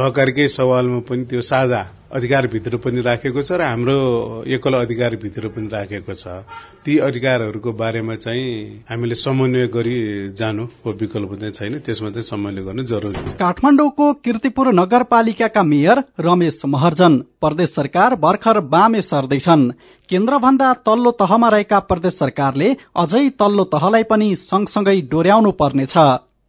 सहकारीकै 0.03 0.49
सवालमा 0.51 1.01
पनि 1.07 1.25
त्यो 1.31 1.41
साझा 1.47 1.83
अधिकारभित्र 2.11 2.77
पनि 2.77 3.01
राखेको 3.01 3.41
छ 3.41 3.55
र 3.55 3.63
हाम्रो 3.63 3.97
एकल 4.45 4.75
अधिकारभित्र 4.75 5.49
पनि 5.55 5.69
राखेको 5.71 6.13
छ। 6.13 6.43
ती 6.85 6.99
अधिकारहरूको 6.99 7.73
बारेमा 7.73 8.15
चाहिँ 8.19 8.85
हामीले 8.91 9.15
समन्वय 9.15 9.67
गरी 9.71 9.97
जानुको 10.35 10.93
विकल्प 10.93 11.33
चाहिँ 11.39 11.55
छैन। 11.55 11.79
त्यसमा 11.87 12.11
चाहिँ 12.11 12.27
समन्वय 12.27 12.63
गर्नु 12.67 12.83
जरुरी 12.83 13.23
छ। 13.23 13.39
काठमाडौँको 13.39 14.07
किर्तिपुर 14.27 14.73
नगरपालिकाका 14.75 15.63
मेयर 15.63 16.03
रमेश 16.21 16.61
महर्जन 16.67 17.13
प्रदेश 17.41 17.69
सरकार 17.71 18.15
भर्खर 18.19 18.61
बामे 18.61 19.01
सर्दैछन्। 19.03 19.71
केन्द्रभन्दा 20.11 20.73
तल्लो 20.83 21.11
तहमा 21.17 21.49
रहेका 21.49 21.79
प्रदेश 21.89 22.19
सरकारले 22.19 22.69
अझै 22.97 23.25
तल्लो 23.39 23.65
तहलाई 23.71 24.03
पनि 24.11 24.35
सँगसँगै 24.43 25.01
डोर्याउनु 25.09 25.51
पर्नेछ। 25.57 25.97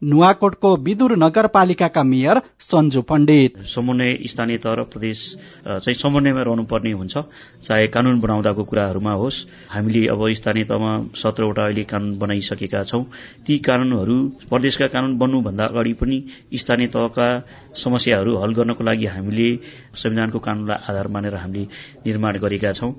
नुवाकोटको 0.03 0.69
विदुर 0.83 1.15
नगरपालिकाका 1.17 2.03
मेयर 2.03 2.37
सञ्जु 2.61 3.01
पण्डित। 3.01 3.53
समन्वय 3.65 4.11
स्थानीय 4.27 4.57
तह 4.57 4.73
र 4.75 4.83
प्रदेश 4.91 5.19
चाहिँ 5.63 5.95
समन्वयमा 5.95 6.41
रहनुपर्ने 6.43 6.91
हुन्छ। 6.91 7.15
चाहे 7.63 7.87
कानून 7.87 8.19
बनाउँदाको 8.19 8.63
कुराहरूमा 8.63 9.13
होस् 9.13 9.39
हामीले 9.71 10.01
अब 10.11 10.21
स्थानीय 10.33 10.63
तहमा 10.67 10.91
सत्रवटा 11.15 11.63
अहिले 11.63 11.83
कानून 11.87 12.17
बनाइसकेका 12.19 12.83
छौं। 12.83 13.03
ती 13.47 13.57
कानूनहरू 13.63 14.15
प्रदेशका 14.51 14.87
कानून 14.91 15.17
बन्नुभन्दा 15.17 15.65
अगाडि 15.65 15.93
पनि 15.95 16.17
स्थानीय 16.53 16.87
तहका 16.87 17.27
समस्याहरू 17.73 18.35
हल 18.37 18.51
गर्नको 18.53 18.83
लागि 18.83 19.05
हामीले 19.07 19.49
संविधानको 19.95 20.39
कानूनलाई 20.39 20.79
आधार 20.83 21.07
मानेर 21.07 21.35
हामीले 21.35 21.63
निर्माण 22.03 22.37
गरेका 22.43 22.71
छौं। 22.73 22.91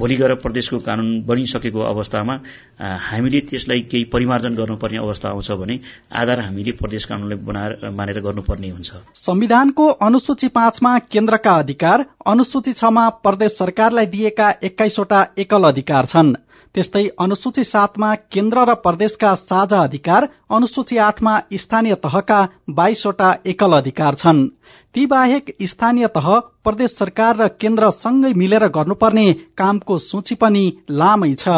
भोलि 0.00 0.16
गएर 0.16 0.34
प्रदेशको 0.40 0.78
कानून 0.80 1.08
बनिसकेको 1.28 1.80
अवस्थामा 1.92 2.34
हामीले 2.80 3.40
त्यसलाई 3.52 3.80
केही 3.92 4.04
परिमार्जन 4.08 4.54
गर्नुपर्ने 4.56 4.98
अवस्था 4.98 5.28
आउँछ 5.28 5.50
भने 5.60 5.76
आधार 6.10 6.37
हामीले 6.42 6.72
प्रदेश 6.72 7.04
कानूनले 7.04 7.36
बनाएर 7.44 7.90
मानेर 7.90 8.20
गर्नुपर्ने 8.20 8.70
हुन्छ। 8.70 8.90
संविधानको 9.14 9.86
अनुसूची 9.86 10.48
पाँचमा 10.48 10.98
केन्द्रका 10.98 11.54
अधिकार 11.54 12.04
अनुसूची 12.26 12.72
छमा 12.72 13.08
प्रदेश 13.08 13.52
सरकारलाई 13.52 14.06
दिएका 14.06 14.50
एक्काइसवटा 14.62 15.26
एकल 15.38 15.62
अधिकार 15.64 16.06
छन्। 16.06 16.34
त्यस्तै 16.74 17.04
अनुसूची 17.18 17.64
सातमा 17.64 18.14
केन्द्र 18.32 18.64
र 18.68 18.74
प्रदेशका 18.84 19.34
साझा 19.42 19.80
अधिकार 19.82 20.26
अनुसूची 20.50 20.98
आठमा 20.98 21.34
स्थानीय 21.54 21.94
तहका 22.04 22.40
बाइसवटा 22.70 23.30
एकल 23.46 23.72
अधिकार 23.72 24.14
छन्। 24.14 24.46
ती 24.94 25.06
बाहेक 25.06 25.50
स्थानीय 25.62 26.06
तह 26.16 26.28
प्रदेश 26.64 26.90
सरकार 26.98 27.36
र 27.36 27.48
केन्द्र 27.60 27.90
सँगै 27.96 28.32
मिलेर 28.34 28.66
गर्नुपर्ने 28.76 29.26
कामको 29.58 29.98
सूची 30.00 30.34
पनि 30.34 30.64
लामै 30.92 31.34
छ। 31.34 31.56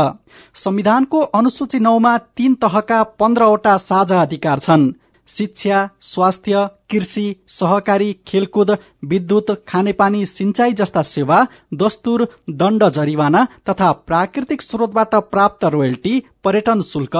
संविधानको 0.54 1.20
अनुसूची 1.38 1.78
नौमा 1.80 2.16
तीन 2.36 2.54
तहका 2.62 3.02
पन्ध्रवटा 3.20 3.76
साझा 3.88 4.20
अधिकार 4.22 4.58
छन्। 4.58 4.90
शिक्षा 5.38 5.88
स्वास्थ्य 6.02 6.68
कृषि 6.90 7.24
सहकारी 7.48 8.12
खेलकुद 8.26 8.70
विद्युत 9.04 9.50
खानेपानी 9.68 10.24
सिंचाई 10.26 10.72
जस्ता 10.72 11.02
सेवा 11.02 11.38
दस्तुर 11.74 12.26
दण्ड 12.62 12.84
जरिवाना 12.90 13.44
तथा 13.68 13.90
प्राकृतिक 14.08 14.62
स्रोतबाट 14.62 15.14
प्राप्त 15.30 15.64
रोयल्टी 15.74 16.18
पर्यटन 16.44 16.82
शुल्क 16.82 17.16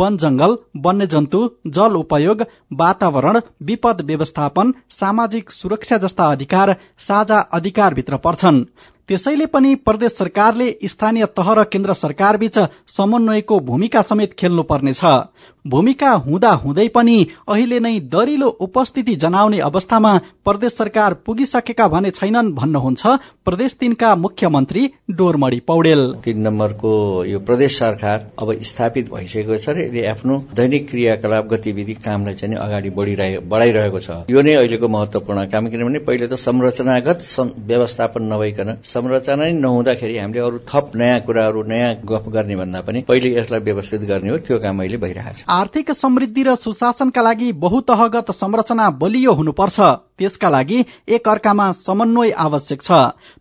वन 0.00 0.16
जंगल 0.16 0.56
वन्यजन्तु 0.84 1.48
जल 1.68 1.96
उपयोग 1.96 2.44
वातावरण 2.80 3.40
विपद 3.62 4.00
व्यवस्थापन 4.06 4.72
सामाजिक 4.90 5.50
सुरक्षा 5.50 5.98
जस्ता 5.98 6.30
अधिकार 6.32 6.74
साझा 6.98 7.38
अधिकारभित्र 7.52 8.16
पर्छन्। 8.16 8.64
त्यसैले 9.08 9.46
पनि 9.46 9.74
प्रदेश 9.74 10.12
सरकारले 10.12 10.66
स्थानीय 10.84 11.24
तह 11.36 11.52
र 11.52 11.62
केन्द्र 11.64 11.94
सरकारबीच 11.94 12.58
समन्वयको 12.96 13.58
भूमिका 13.60 14.02
समेत 14.02 14.34
खेल्नुपर्नेछ। 14.38 15.00
भूमिका 15.64 16.10
हुँदा 16.26 16.50
हुँदै 16.62 16.88
पनि 16.88 17.16
अहिले 17.48 17.80
नै 17.80 17.98
दरिलो 18.08 18.48
उपस्थिति 18.60 19.14
जनाउने 19.16 19.58
अवस्थामा 19.60 20.12
प्रदेश 20.44 20.72
सरकार 20.72 21.14
पुगिसकेका 21.26 21.88
भने 21.88 22.10
छैनन् 22.10 22.52
भन्नुहुन्छ 22.54 23.06
प्रदेश 23.44 23.76
तीनका 23.80 24.14
मुख्यमन्त्री 24.16 24.82
डोरमणि 25.10 25.60
पौडेल। 25.66 26.02
तीन 26.24 26.40
नम्बरको 26.40 26.92
यो 27.24 27.38
प्रदेश 27.40 27.78
सरकार 27.78 28.18
अब 28.40 28.52
स्थापित 28.62 29.12
भइसकेको 29.12 29.56
छ 29.56 29.68
र 29.70 29.78
यसले 29.80 30.06
आफ्नो 30.06 30.34
दैनिक 30.54 30.88
क्रियाकलाप 30.90 31.44
गतिविधि 31.52 31.94
कामलाई 32.00 32.34
चाहिँ 32.34 32.56
अगाडि 32.56 32.90
बढाइरहेको 32.90 33.98
छ। 34.00 34.08
यो 34.30 34.42
नै 34.42 34.54
अहिलेको 34.54 34.88
महत्वपूर्ण 34.88 35.44
काम 35.52 35.68
किनभने 35.68 35.98
पहिले 36.08 36.26
त 36.26 36.40
संरचनागत 36.40 37.18
व्यवस्थापन 37.68 38.22
नभइकन 38.32 38.68
संरचना 38.86 39.36
नै 39.36 39.52
नहुँदाखेरि 39.60 40.18
हामीले 40.18 40.40
अरू 40.40 40.58
थप 40.64 40.96
नयाँ 40.96 41.20
कुराहरू 41.26 41.62
नयाँ 41.68 41.92
गफ 42.06 42.24
गर्ने 42.32 42.56
भन्दा 42.56 42.80
पनि 42.80 42.98
पहिले 43.08 43.28
यसलाई 43.38 43.60
व्यवस्थित 43.60 44.00
गर्ने 44.10 44.30
हो 44.30 44.36
त्यो 44.46 44.58
काम 44.58 44.80
अहिले 44.80 44.96
भइरहेको 44.96 45.38
छ। 45.38 45.49
आर्थिक 45.50 45.90
समृद्धि 45.92 46.42
र 46.42 46.54
सुशासनका 46.56 47.22
लागि 47.22 47.50
बहुतहगत 47.54 48.30
संरचना 48.32 48.88
बलियो 48.98 49.32
हुनुपर्छ। 49.32 49.80
त्यसका 50.18 50.48
लागि 50.48 50.84
एक 51.08 51.28
अर्कामा 51.28 51.70
समन्वय 51.80 52.30
आवश्यक 52.38 52.82
छ। 52.82 52.90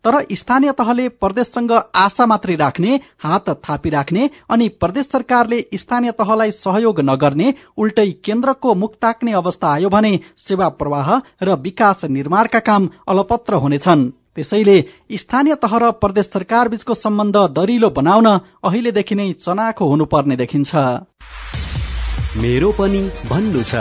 तर 0.01 0.15
स्थानीय 0.33 0.71
तहले 0.71 1.07
प्रदेशसँग 1.21 1.71
आशा 1.95 2.25
मात्रै 2.25 2.55
राख्ने 2.55 2.99
हात 3.23 3.49
थापिराख्ने 3.61 4.29
अनि 4.49 4.67
प्रदेश 4.81 5.05
सरकारले 5.07 5.59
स्थानीय 5.75 6.11
तहलाई 6.11 6.51
सहयोग 6.57 7.01
नगर्ने 7.01 7.53
उल्टै 7.77 8.09
केन्द्रको 8.25 8.73
मुख 8.75 8.95
ताक्ने 9.01 9.33
अवस्था 9.33 9.67
आयो 9.69 9.89
भने 9.89 10.13
सेवा 10.47 10.69
प्रवाह 10.79 11.11
र 11.43 11.59
विकास 11.61 12.05
निर्माणका 12.09 12.59
काम 12.61 12.89
अलपत्र 13.07 13.53
हुनेछन्। 13.55 14.09
त्यसैले 14.35 14.77
स्थानीय 15.13 15.55
तह 15.61 15.77
र 15.77 15.91
प्रदेश 16.01 16.25
सरकार 16.33 16.69
बीचको 16.69 16.93
सम्बन्ध 16.95 17.37
दरिलो 17.53 17.89
बनाउन 17.91 18.27
अहिलेदेखि 18.63 19.15
नै 19.15 19.31
चनाखो 19.41 19.85
हुनुपर्ने 19.85 20.35
देखिन्छ। 20.35 20.73
मेरो 22.37 22.71
पनि 22.71 22.99
भन्नु 23.29 23.61
छ। 23.63 23.79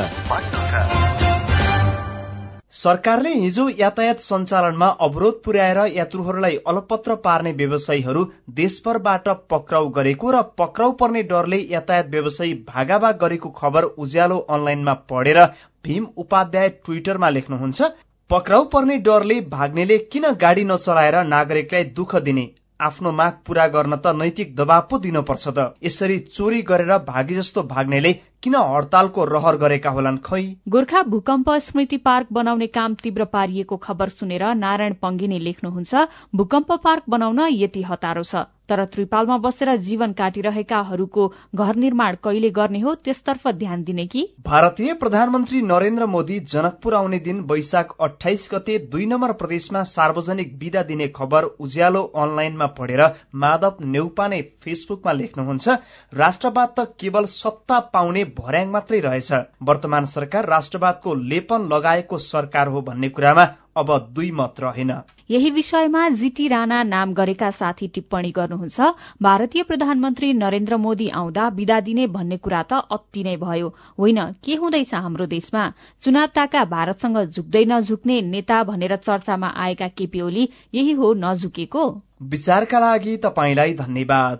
सरकारले 2.72 3.32
हिजो 3.34 3.68
यातायात 3.68 4.20
सञ्चालनमा 4.20 4.86
अवरोध 5.00 5.42
पुर्याएर 5.44 5.78
यात्रुहरूलाई 5.96 6.56
अलपत्र 6.66 7.14
पार्ने 7.14 7.52
व्यवसायीहरू 7.52 8.24
देशभरबाट 8.50 9.28
पक्राउ 9.50 9.88
गरेको 9.88 10.30
र 10.30 10.42
पक्राउ 10.58 10.92
पर्ने 10.92 11.22
डरले 11.22 11.58
यातायात 11.70 12.08
व्यवसायी 12.08 12.54
भागाभाग 12.68 13.18
गरेको 13.20 13.48
खबर 13.50 13.84
उज्यालो 13.84 14.38
अनलाइनमा 14.38 14.94
पढेर 15.10 15.44
भीम 15.84 16.06
उपाध्याय 16.16 16.68
ट्विटरमा 16.68 17.30
लेख्नुहुन्छ 17.30 17.82
पक्राउ 18.30 18.64
पर्ने 18.64 18.96
डरले 18.98 19.40
भाग्नेले 19.50 19.98
किन 19.98 20.24
गाडी 20.40 20.64
नचलाएर 20.64 21.22
नागरिकलाई 21.24 21.84
दुःख 21.84 22.16
दिने? 22.16 22.46
आफ्नो 22.80 23.10
माग 23.12 23.38
पूरा 23.46 23.66
गर्न 23.68 23.96
त 23.96 24.14
नैतिक 24.16 24.54
दबाव 24.56 24.82
पो 24.90 24.98
दिनुपर्छ 24.98 25.46
त। 25.48 25.58
यसरी 25.82 26.18
चोरी 26.30 26.60
गरेर 26.62 26.98
भागी 27.06 27.34
जस्तो 27.34 27.62
भाग्नेले 27.72 28.12
किन 28.42 28.54
हड़तालको 28.54 29.24
रहर 29.24 29.56
गरेका 29.58 29.90
होलान् 29.90 30.18
खै? 30.22 30.42
गोर्खा 30.68 31.02
भूकम्प 31.10 31.50
स्मृति 31.64 31.96
पार्क 32.06 32.28
बनाउने 32.32 32.66
काम 32.76 32.94
तीव्र 33.02 33.24
पारिएको 33.34 33.76
खबर 33.76 34.08
सुनेर 34.10 34.44
नारायण 34.54 34.94
पङ्गिनी 35.02 35.38
लेख्नुहुन्छ 35.38 36.06
भूकम्प 36.34 36.70
पार्क 36.84 37.02
बनाउन 37.08 37.40
यति 37.52 37.82
हतारो 37.82 38.22
छ। 38.22 38.46
तर 38.68 38.84
त्रिपालमा 38.84 39.36
बसेर 39.38 39.74
जीवन 39.78 40.12
काटिरहेकाहरूको 40.12 41.26
घर 41.56 41.76
निर्माण 41.76 42.16
कहिले 42.24 42.50
गर्ने 42.50 42.80
हो 42.80 42.94
त्यसतर्फ 43.04 43.46
ध्यान 43.58 43.82
दिने 43.84 44.06
कि? 44.06 44.22
भारतीय 44.46 44.92
प्रधानमन्त्री 44.94 45.60
नरेन्द्र 45.62 46.06
मोदी 46.06 46.38
जनकपुर 46.52 46.94
आउने 46.94 47.18
दिन 47.18 47.40
वैशाख 47.50 47.94
अठाइस 48.00 48.48
गते 48.52 48.78
दुई 48.88 49.06
नम्बर 49.06 49.32
प्रदेशमा 49.40 49.82
सार्वजनिक 49.88 50.52
विदा 50.60 50.82
दिने 50.82 51.08
खबर 51.16 51.44
उज्यालो 51.60 52.02
अनलाइनमा 52.16 52.66
पढेर 52.78 53.02
माधव 53.34 53.76
नेउपाने 53.88 54.40
फेसबुकमा 54.64 55.12
लेख्नुहुन्छ 55.12 55.68
राष्ट्रवाद 56.12 56.74
त 56.78 56.86
केवल 57.00 57.24
सत्ता 57.32 57.78
पाउने 57.94 58.24
भर्याङ 58.38 58.68
मात्रै 58.70 59.00
रहेछ। 59.00 59.32
वर्तमान 59.62 60.04
सरकार 60.08 60.48
राष्ट्रवादको 60.48 61.14
लेपन 61.30 61.68
लगाएको 61.72 62.18
सरकार 62.18 62.68
हो 62.68 62.80
भन्ने 62.82 63.08
कुरामा 63.08 63.44
अब 63.76 64.12
दुई 64.12 64.30
मत 64.30 64.54
रहेन। 64.60 64.92
यही 65.30 65.50
विषयमा 65.50 66.08
जीटी 66.08 66.48
राणा 66.48 66.82
नाम 66.82 67.12
गरेका 67.12 67.50
साथी 67.50 67.86
टिप्पणी 67.88 68.30
गर्नुहुन्छ। 68.30 68.80
भारतीय 69.22 69.62
प्रधानमन्त्री 69.62 70.32
नरेन्द्र 70.32 70.76
मोदी 70.76 71.08
आउँदा 71.08 71.48
विदा 71.48 71.80
दिने 71.80 72.06
भन्ने 72.06 72.36
कुरा 72.36 72.62
त 72.62 72.72
अति 72.72 73.22
नै 73.24 73.36
भयो। 73.36 73.68
होइन 73.98 74.20
के 74.44 74.54
हुँदैछ 74.54 74.94
हाम्रो 74.94 75.26
देशमा? 75.26 75.72
चुनाव 76.02 76.26
ताका 76.26 76.64
भारतसँग 76.64 77.18
झुक्दै 77.30 77.64
नझुक्ने 77.64 78.20
नेता 78.20 78.62
भनेर 78.64 78.96
चर्चामा 78.96 79.54
आएका 79.56 79.88
केपी 79.88 80.20
ओली 80.20 80.48
यही 80.74 80.92
हो 80.92 81.14
नझुकेको? 81.14 82.02
विचारका 82.22 82.78
लागि 82.78 83.16
तपाईँलाई 83.16 83.74
धन्यवाद। 83.74 84.38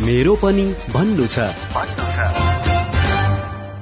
मेरो 0.00 0.34
पनि 0.34 0.74
भन्नु 0.92 1.26
छ। 1.26 2.53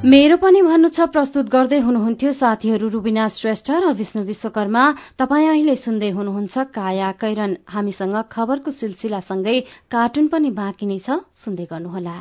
मेरो 0.02 0.36
पनि 0.42 0.60
भन्नु 0.66 0.88
छ 0.90 1.06
प्रस्तुत 1.14 1.46
गर्दै 1.46 1.78
हुनुहुन्थ्यो 1.86 2.30
साथीहरू 2.34 2.86
रुबिना 2.90 3.26
श्रेष्ठ 3.38 3.70
र 3.70 3.94
विष्णु 3.94 4.22
विश्वकर्मा। 4.26 4.82
तपाईँ 5.14 5.48
अहिले 5.48 5.76
सुन्दै 5.78 6.10
हुनुहुन्छ 6.10 6.54
काया 6.74 7.10
कैरन। 7.22 7.52
हामीसँग 7.70 8.16
खबरको 8.26 8.70
सिलसिलासँगै 8.82 9.56
कार्टुन 9.94 10.26
पनि 10.26 10.50
बाँकी 10.58 10.86
नै 10.90 10.98
छ 11.06 11.22
सुन्दै 11.38 11.66
गर्नुहोला। 11.70 12.16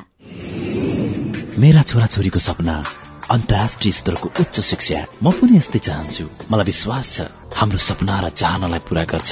मेरा 1.58 1.82
छोराछोरीको 1.90 2.40
सपना 2.40 2.76
अन्तर्राष्ट्रिय 3.34 3.94
स्तरको 3.98 4.28
उच्च 4.30 4.56
शिक्षा। 4.62 5.00
म 5.26 5.34
पनि 5.34 5.58
यस्तै 5.58 5.82
चाहन्छु। 5.82 6.26
मलाई 6.54 6.66
विश्वास 6.70 7.06
छ 7.18 7.20
हाम्रो 7.50 7.82
सपना 7.82 8.16
र 8.22 8.30
चाहनालाई 8.30 8.82
पूरा 8.86 9.04
गर्छ। 9.10 9.32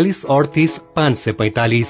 बयालिस 0.00 0.24
अडतिस 0.24 0.76
पाँच 0.96 1.16
सय 1.18 1.32
पैतालिस 1.32 1.88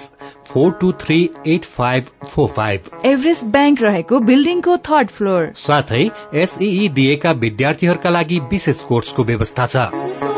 four 0.49 0.71
two 0.81 0.91
three 1.01 1.19
eight 1.47 1.65
five 1.77 2.07
four 2.27 2.49
five 2.49 2.89
Everest 3.07 3.45
bank 3.53 3.83
रहेको 3.83 4.19
बिल्डिङको 4.27 4.77
थर्ड 4.89 5.11
फ्लोर 5.11 5.51
साथै 5.57 6.03
एसई 6.37 6.89
दिएका 6.95 7.33
विद्यार्थीहरूका 7.41 8.11
लागि 8.11 8.41
विशेष 8.51 8.81
कोर्सको 8.89 9.25
व्यवस्था 9.25 9.67
छ 9.67 10.30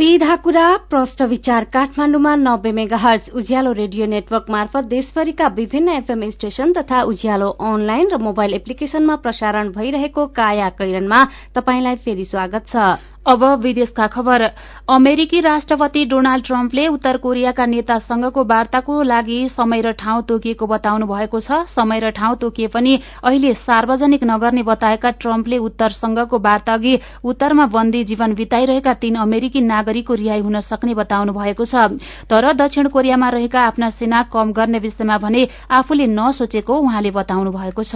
सीधा 0.00 0.34
कुरा 0.44 0.66
प्रष्ट 0.90 1.22
विचार 1.30 1.64
काठमाण्डुमा 1.72 2.34
नब्बे 2.36 2.70
मेगाहर्ज 2.72 3.28
उज्यालो 3.36 3.72
रेडियो 3.74 4.06
नेटवर्क 4.06 4.46
मार्फत 4.50 4.84
देशभरिका 4.88 5.48
विभिन्न 5.56 5.88
एफएम 5.96 6.22
स्टेशन 6.30 6.72
तथा 6.76 7.02
उज्यालो 7.12 7.48
अनलाइन 7.68 8.08
र 8.12 8.18
मोबाइल 8.24 8.54
एप्लिकेशनमा 8.54 9.16
प्रसारण 9.20 9.72
भइरहेको 9.76 10.26
काया 10.40 10.68
कैरनमा 10.80 11.20
तपाईंलाई 11.54 11.96
फेरि 12.04 12.24
स्वागत 12.24 12.72
छ। 12.72 12.88
अब 13.30 13.44
विदेशका 13.62 14.06
खबर। 14.06 14.42
अमेरिकी 14.90 15.40
राष्ट्रपति 15.40 16.04
डोनाल्ड 16.04 16.44
ट्रम्पले 16.44 16.86
उत्तर 16.88 17.16
कोरियाका 17.16 17.66
नेतासँगको 17.66 18.44
वार्ताको 18.44 19.02
लागि 19.02 19.38
समय 19.48 19.80
र 19.80 19.92
ठाउँ 19.94 20.22
तोकिएको 20.28 20.66
बताउनु 20.66 21.06
भएको 21.06 21.40
छ। 21.40 21.62
समय 21.70 22.00
र 22.00 22.10
ठाउँ 22.10 22.36
तोकिए 22.36 22.66
पनि 22.68 22.98
अहिले 23.22 23.52
सार्वजनिक 23.60 24.24
नगर्ने 24.24 24.62
बताएका 24.64 25.10
ट्रम्पले 25.22 25.58
उत्तरसँगको 25.60 26.38
वार्ता 26.40 26.74
अघि 26.74 26.98
उत्तरमा 27.24 27.66
बन्दी 27.70 28.02
जीवन 28.04 28.34
बिताइरहेका 28.34 28.94
तीन 28.98 29.14
अमेरिकी 29.22 29.60
नागरिकको 29.62 30.14
रिहाई 30.16 30.40
हुन 30.40 30.60
सक्ने 30.66 30.94
बताउनु 30.96 31.32
भएको 31.32 31.64
छ। 31.64 31.86
तर 32.26 32.52
दक्षिण 32.56 32.88
कोरियामा 32.88 33.28
रहेका 33.30 33.60
आफ्ना 33.62 33.90
सेना 33.92 34.22
कम 34.34 34.52
गर्ने 34.52 34.78
विषयमा 34.80 35.18
भने 35.18 35.46
आफूले 35.70 36.06
नसोचेको 36.08 36.78
उहाँले 36.80 37.10
बताउनु 37.12 37.50
भएको 37.52 37.82
छ। 37.84 37.94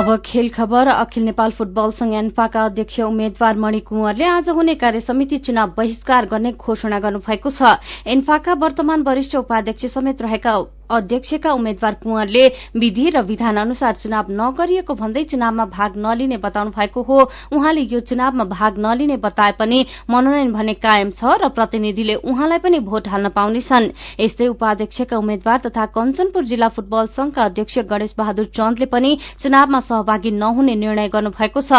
अब 0.00 0.16
खेल 0.24 0.48
खबर। 0.48 0.88
अखिल 0.88 1.24
नेपाल 1.24 1.50
फुटबल 1.50 1.90
संघ 1.90 2.12
एन्फाका 2.14 2.64
अध्यक्ष 2.64 3.00
उम्मेद्वार 3.00 3.56
मणि 3.58 3.80
कुंवरले 3.80 4.24
आज 4.26 4.48
हुने 4.48 4.74
कार्यसमिति 4.74 5.38
चुनाव 5.38 5.74
बहिष्कार 5.76 6.26
गर्ने 6.26 6.52
घोषणा 6.54 6.98
गर्नुभएको 7.00 7.50
छ। 7.50 7.76
एन्फाका 8.08 8.52
वर्तमान 8.62 9.02
वरिष्ठ 9.02 9.36
उपाध्यक्ष 9.36 9.86
समेत 9.94 10.22
रहेका 10.22 10.52
अध्यक्षका 10.90 11.52
उम्मेद्वार 11.52 11.94
कुंवरले 12.02 12.46
विधि 12.76 13.08
र 13.10 13.20
विधान 13.22 13.56
अनुसार 13.56 13.94
चुनाव 13.96 14.26
नगरिएको 14.40 14.94
भन्दै 14.94 15.24
चुनावमा 15.24 15.64
भाग 15.66 15.96
नलिने 15.96 16.36
बताउनु 16.36 16.70
भएको 16.70 17.02
हो। 17.02 17.18
उहाँले 17.52 17.80
यो 17.82 18.00
चुनावमा 18.00 18.44
भाग 18.46 18.78
नलिने 18.78 19.16
बताए 19.16 19.52
पनि 19.58 19.84
मनोनयन 20.10 20.52
भने 20.52 20.74
कायम 20.76 21.10
छ 21.10 21.38
र 21.40 21.48
प्रतिनिधिले 21.50 22.14
उहाँलाई 22.20 22.58
पनि 22.58 22.78
भोट 22.80 23.08
हाल्न 23.08 23.28
पाउनेछन्। 23.30 23.90
यस्तै 24.20 24.46
उपाध्यक्षका 24.48 25.16
उम्मेद्वार 25.16 25.58
तथा 25.66 25.86
कञ्चनपुर 25.94 26.44
जिल्ला 26.44 26.68
फुटबल 26.68 27.06
संघका 27.10 27.44
अध्यक्ष 27.44 27.78
गणेश 27.90 28.14
बहादुर 28.18 28.44
चन्दले 28.56 28.86
पनि 28.86 29.10
चुनावमा 29.42 29.80
सहभागी 29.80 30.30
नहुने 30.32 30.74
निर्णय 30.74 31.08
गर्नुभएको 31.08 31.60
छ। 31.60 31.72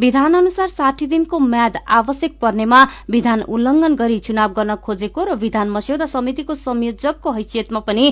विधान 0.00 0.34
अनुसार 0.34 0.68
साठी 0.68 1.06
दिनको 1.06 1.38
म्याद 1.38 1.76
आवश्यक 1.88 2.38
पर्नेमा 2.40 2.80
विधान 3.10 3.42
उल्लंघन 3.48 3.94
गरी 3.94 4.18
चुनाव 4.18 4.52
गर्न 4.52 4.74
खोजेको 4.82 5.24
र 5.24 5.34
विधान 5.36 5.70
मस्यौदा 5.70 6.06
समितिको 6.06 6.54
संयोजकको 6.56 7.30
हैसियतमा 7.32 7.80
पनि 7.80 8.04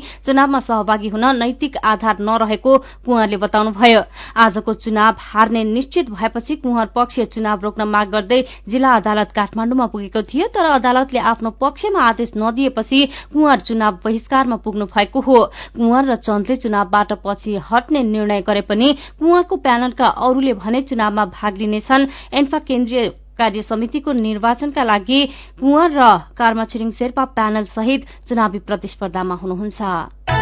चुनावमा 0.44 0.60
सहभागी 0.60 1.08
हुन 1.08 1.24
नैतिक 1.40 1.76
आधार 1.82 2.16
नरहेको 2.20 2.72
कुंवरले 3.00 3.36
बताउनुभयो। 3.40 4.00
आजको 4.36 4.72
चुनाव 4.76 5.14
हार्ने 5.18 5.64
निश्चित 5.64 6.10
भएपछि 6.12 6.56
कुंवर 6.60 6.86
पक्ष 6.92 7.20
चुनाव 7.32 7.60
रोक्न 7.64 7.88
माग 7.88 8.08
गर्दै 8.12 8.40
जिल्ला 8.68 8.92
अदालत 8.94 9.32
काठमाण्डुमा 9.32 9.86
पुगेको 9.88 10.22
थियो 10.22 10.46
तर 10.52 10.64
अदालतले 10.76 11.18
आफ्नो 11.32 11.50
पक्षमा 11.56 12.00
आदेश 12.04 12.32
नदिएपछि 12.36 13.00
कुंवर 13.32 13.58
चुनाव 13.64 13.98
बहिष्कारमा 14.04 14.56
पुग्नु 14.60 14.84
भएको 14.92 15.20
हो। 15.20 15.38
कुंवर 15.76 16.04
र 16.04 16.16
चन्दले 16.20 16.56
चुनावबाट 16.60 17.12
पछि 17.24 17.56
हट्ने 17.64 18.02
निर्णय 18.04 18.40
गरे 18.44 18.60
पनि 18.68 18.92
कुंवरको 19.18 19.56
प्यानलका 19.56 20.06
अरूले 20.06 20.52
भने 20.60 20.82
चुनावमा 20.84 21.24
भाग 21.32 21.52
लिनेछन्। 21.56 22.08
एन्फा 22.36 22.58
केन्द्रीय 22.68 23.08
कार्य 23.34 23.62
समितिको 23.62 24.12
निर्वाचनका 24.14 24.82
लागि 24.84 25.20
कुंवर 25.58 25.90
र 25.90 26.02
कार्मा 26.38 26.64
छिरिङ 26.70 26.90
शेर्पा 26.94 27.24
प्यानल 27.34 27.64
सहित 27.74 28.06
चुनावी 28.28 28.58
प्रतिस्पर्धामा 28.62 29.34
हुनुहुन्छ। 29.34 30.33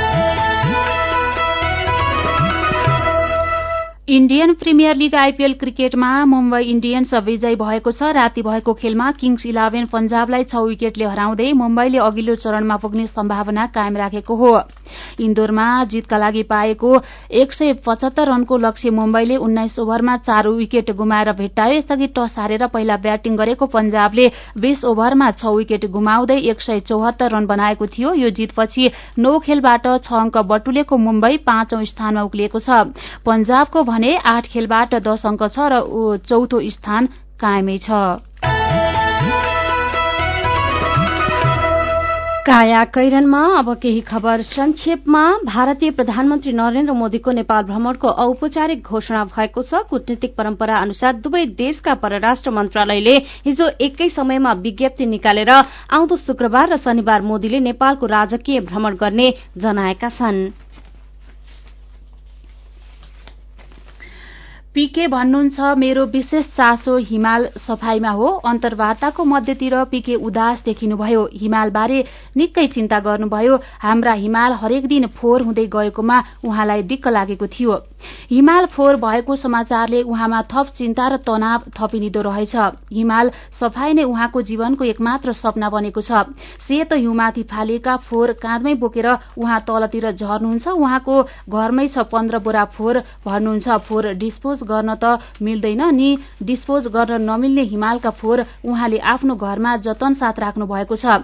इण्डियन 4.12 4.52
प्रिमियर 4.60 4.96
लीग 4.96 5.14
आइपीएल 5.14 5.52
क्रिकेटमा 5.60 6.08
मुम्बई 6.24 6.62
इण्डियन्स 6.70 7.12
विजयी 7.24 7.54
भएको 7.56 7.90
छ। 7.92 8.10
राति 8.12 8.42
भएको 8.42 8.72
खेलमा 8.76 9.10
किङ्स 9.16 9.46
इलेभेन 9.46 9.86
पञ्जाबलाई 9.88 10.44
छ 10.44 10.60
विकेटले 10.68 11.04
हराउँदै 11.04 11.52
मुम्बईले 11.56 11.98
अघिल्लो 11.98 12.34
चरणमा 12.36 12.76
पुग्ने 12.76 13.06
सम्भावना 13.08 13.66
कायम 13.72 13.96
राखेको 13.96 14.34
हो। 14.36 14.52
इन्दोरमा 15.18 15.66
जीतका 15.88 16.18
लागि 16.18 16.42
पाएको 16.44 16.90
एक 17.32 17.52
सय 17.52 17.72
पचहत्तर 17.86 18.28
रनको 18.28 18.56
लक्ष्य 18.58 18.90
मुम्बईले 18.90 19.36
उन्नाइस 19.38 19.78
ओभरमा 19.80 20.16
चार 20.18 20.48
विकेट 20.50 20.90
गुमाएर 20.92 21.32
भेट्टायो। 21.32 21.74
यसअघि 21.74 22.06
टस 22.12 22.34
हारेर 22.38 22.66
पहिला 22.66 22.96
ब्याटिङ 23.00 23.36
गरेको 23.36 23.66
पञ्जाबले 23.72 24.28
बीस 24.60 24.84
ओभरमा 24.84 25.30
छ 25.32 25.54
विकेट 25.56 25.86
गुमाउँदै 25.88 26.38
एक 26.52 26.60
सय 26.60 26.80
चौहत्तर 26.84 27.30
रन 27.32 27.46
बनाएको 27.46 27.86
थियो। 27.88 28.12
यो 28.14 28.30
जीतपछि 28.32 28.90
नौ 29.18 29.38
खेलबाट 29.40 29.88
छ 30.04 30.12
अङ्क 30.20 30.36
बटुलेको 30.52 30.96
मुम्बई 30.98 31.36
पाँचौं 31.48 31.84
स्थानमा 31.86 32.28
उक्लिएको 32.28 32.60
छ। 32.60 32.92
पञ्जाबको 33.24 33.82
भने 34.02 34.16
आठ 34.18 34.46
खेलबाट 34.50 34.94
दश 34.98 35.22
अङ्क 35.30 35.42
छ 35.46 35.70
र 35.70 35.78
चौथो 36.26 36.58
स्थान 36.74 37.06
कायमै 37.38 37.78
छ। 37.78 38.18
काया 42.42 42.82
कैरनमा 42.90 43.42
अब 43.58 43.68
केही 43.78 44.00
खबर 44.02 44.42
संक्षेपमा। 44.42 45.22
भारतीय 45.46 45.90
प्रधानमन्त्री 45.94 46.52
नरेन्द्र 46.52 46.92
मोदीको 46.92 47.30
नेपाल 47.32 47.62
भ्रमणको 47.70 48.08
औपचारिक 48.24 48.82
घोषणा 48.82 49.22
भएको 49.30 49.62
छ। 49.62 49.86
कूटनीतिक 49.86 50.34
परम्परा 50.34 50.76
अनुसार 50.82 51.22
दुवै 51.22 51.44
देशका 51.54 51.94
परराष्ट्र 52.02 52.50
मन्त्रालयले 52.50 53.14
हिजो 53.46 53.68
एकै 53.86 54.08
समयमा 54.10 54.52
विज्ञप्ति 54.66 55.06
निकालेर 55.06 55.50
आउँदो 55.94 56.16
शुक्रबार 56.18 56.74
र 56.74 56.82
शनिबार 56.82 57.22
मोदीले 57.22 57.62
नेपालको 57.70 58.06
राजकीय 58.10 58.60
भ्रमण 58.66 58.98
गर्ने 58.98 59.30
जनाएका 59.62 60.10
छन्। 60.18 60.42
पीके 64.74 65.06
भन्नुहुन्छ 65.06 65.60
मेरो 65.76 66.04
विशेष 66.12 66.46
चासो 66.56 66.96
हिमाल 66.98 67.46
सफाईमा 67.60 68.10
हो। 68.10 68.28
अन्तर्वार्ताको 68.48 69.24
मध्यतिर 69.24 69.74
पीके 69.84 70.14
उदास 70.16 70.62
देखिनुभयो। 70.64 71.24
हिमालबारे 71.32 72.04
निकै 72.36 72.66
चिन्ता 72.66 73.00
गर्नुभयो। 73.00 73.56
हाम्रा 73.80 74.12
हिमाल 74.14 74.52
हरेक 74.56 74.86
दिन 74.88 75.06
फोहोर 75.12 75.42
हुँदै 75.42 75.66
गएकोमा 75.66 76.22
उहाँलाई 76.44 76.82
दिक्क 76.88 77.08
लागेको 77.08 77.46
थियो। 77.48 77.76
हिमाल 78.30 78.66
फोहोर 78.66 78.96
भएको 78.96 79.36
समाचारले 79.36 80.00
उहाँमा 80.02 80.40
थप 80.52 80.72
चिन्ता 80.76 81.08
र 81.08 81.16
तनाव 81.20 81.68
थपिनिदो 81.76 82.20
रहेछ। 82.22 82.56
हिमाल 82.92 83.30
सफाई 83.60 83.92
नै 83.92 84.04
उहाँको 84.04 84.42
जीवनको 84.42 84.84
एकमात्र 84.84 85.32
सपना 85.34 85.68
बनेको 85.68 86.00
छ। 86.00 86.24
सेतो 86.64 86.96
हिउँमाथि 86.96 87.42
फालिएका 87.44 87.96
फोहोर 88.08 88.32
काँधमै 88.40 88.74
बोकेर 88.80 89.08
उहाँ 89.36 89.60
तलतिर 89.68 90.10
झर्नुहुन्छ। 90.12 90.66
उहाँको 90.66 91.22
घरमै 91.52 91.86
छ 91.88 92.08
पन्ध्र 92.08 92.38
बोरा 92.40 92.64
फोहोर। 92.72 93.02
भर्नुहुन्छ 93.20 93.68
फोहोर 93.68 94.12
डिस्पोज 94.16 94.61
गर्न 94.62 94.94
त 94.94 95.18
मिल्दैन 95.42 95.82
नि। 95.94 96.08
डिस्पोज 96.42 96.86
गर्न 96.88 97.20
नमिल्ने 97.22 97.62
हिमालका 97.72 98.10
फोहोर 98.12 98.44
उहाँले 98.64 98.98
आफ्नो 98.98 99.34
घरमा 99.34 99.76
जतन 99.82 100.14
साथ 100.14 100.38
राख्नु 100.38 100.66
भएको 100.66 100.96
छ। 100.96 101.20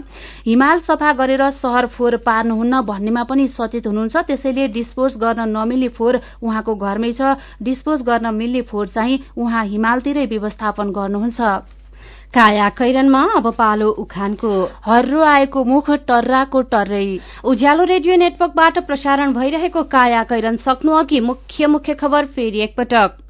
हिमाल 0.47 0.79
सफा 0.81 1.13
गरेर 1.15 1.51
शहर 1.53 1.87
फोहोर 1.87 2.17
पार्नुहुन्न 2.27 2.81
भन्नेमा 2.85 3.23
पनि 3.25 3.49
सचेत 3.49 3.87
हुनुहुन्छ। 3.87 4.17
त्यसैले 4.29 4.69
डिस्पोज 4.75 5.17
गर्न 5.17 5.49
नमिल्ने 5.49 5.89
फोहोर 5.97 6.21
उहाँको 6.43 6.75
घरमै 6.77 7.13
छ। 7.13 7.39
डिस्पोज 7.63 8.03
गर्न 8.03 8.35
मिल्ने 8.35 8.63
फोहोर 8.69 8.87
चाहिँ 8.89 9.19
उहाँ 9.37 9.65
हिमालतिरै 9.67 10.27
व्यवस्थापन 10.27 10.91
गर्नुहुन्छ। 10.93 11.41
काया 12.29 12.69
कैरनमा 12.79 13.21
अब 13.37 13.47
पालो 13.57 13.89
उखानको। 13.99 14.51
हर्रो 14.85 15.21
आएको 15.25 15.65
मुख 15.65 15.91
टर्राको 16.09 16.61
टर्रै। 16.73 17.09
उज्यालो 17.43 17.85
रेडियो 17.85 18.17
नेटवर्कबाट 18.17 18.79
प्रसारण 18.87 19.33
भइरहेको 19.33 19.83
काया 19.89 20.23
कैरन 20.29 20.57
सक्नु 20.61 20.93
अघि 20.95 21.21
मुख्य 21.21 21.67
मुख्य 21.67 21.95
खबर 21.95 22.27
फेरि 22.37 22.61
एकपटक। 22.61 23.28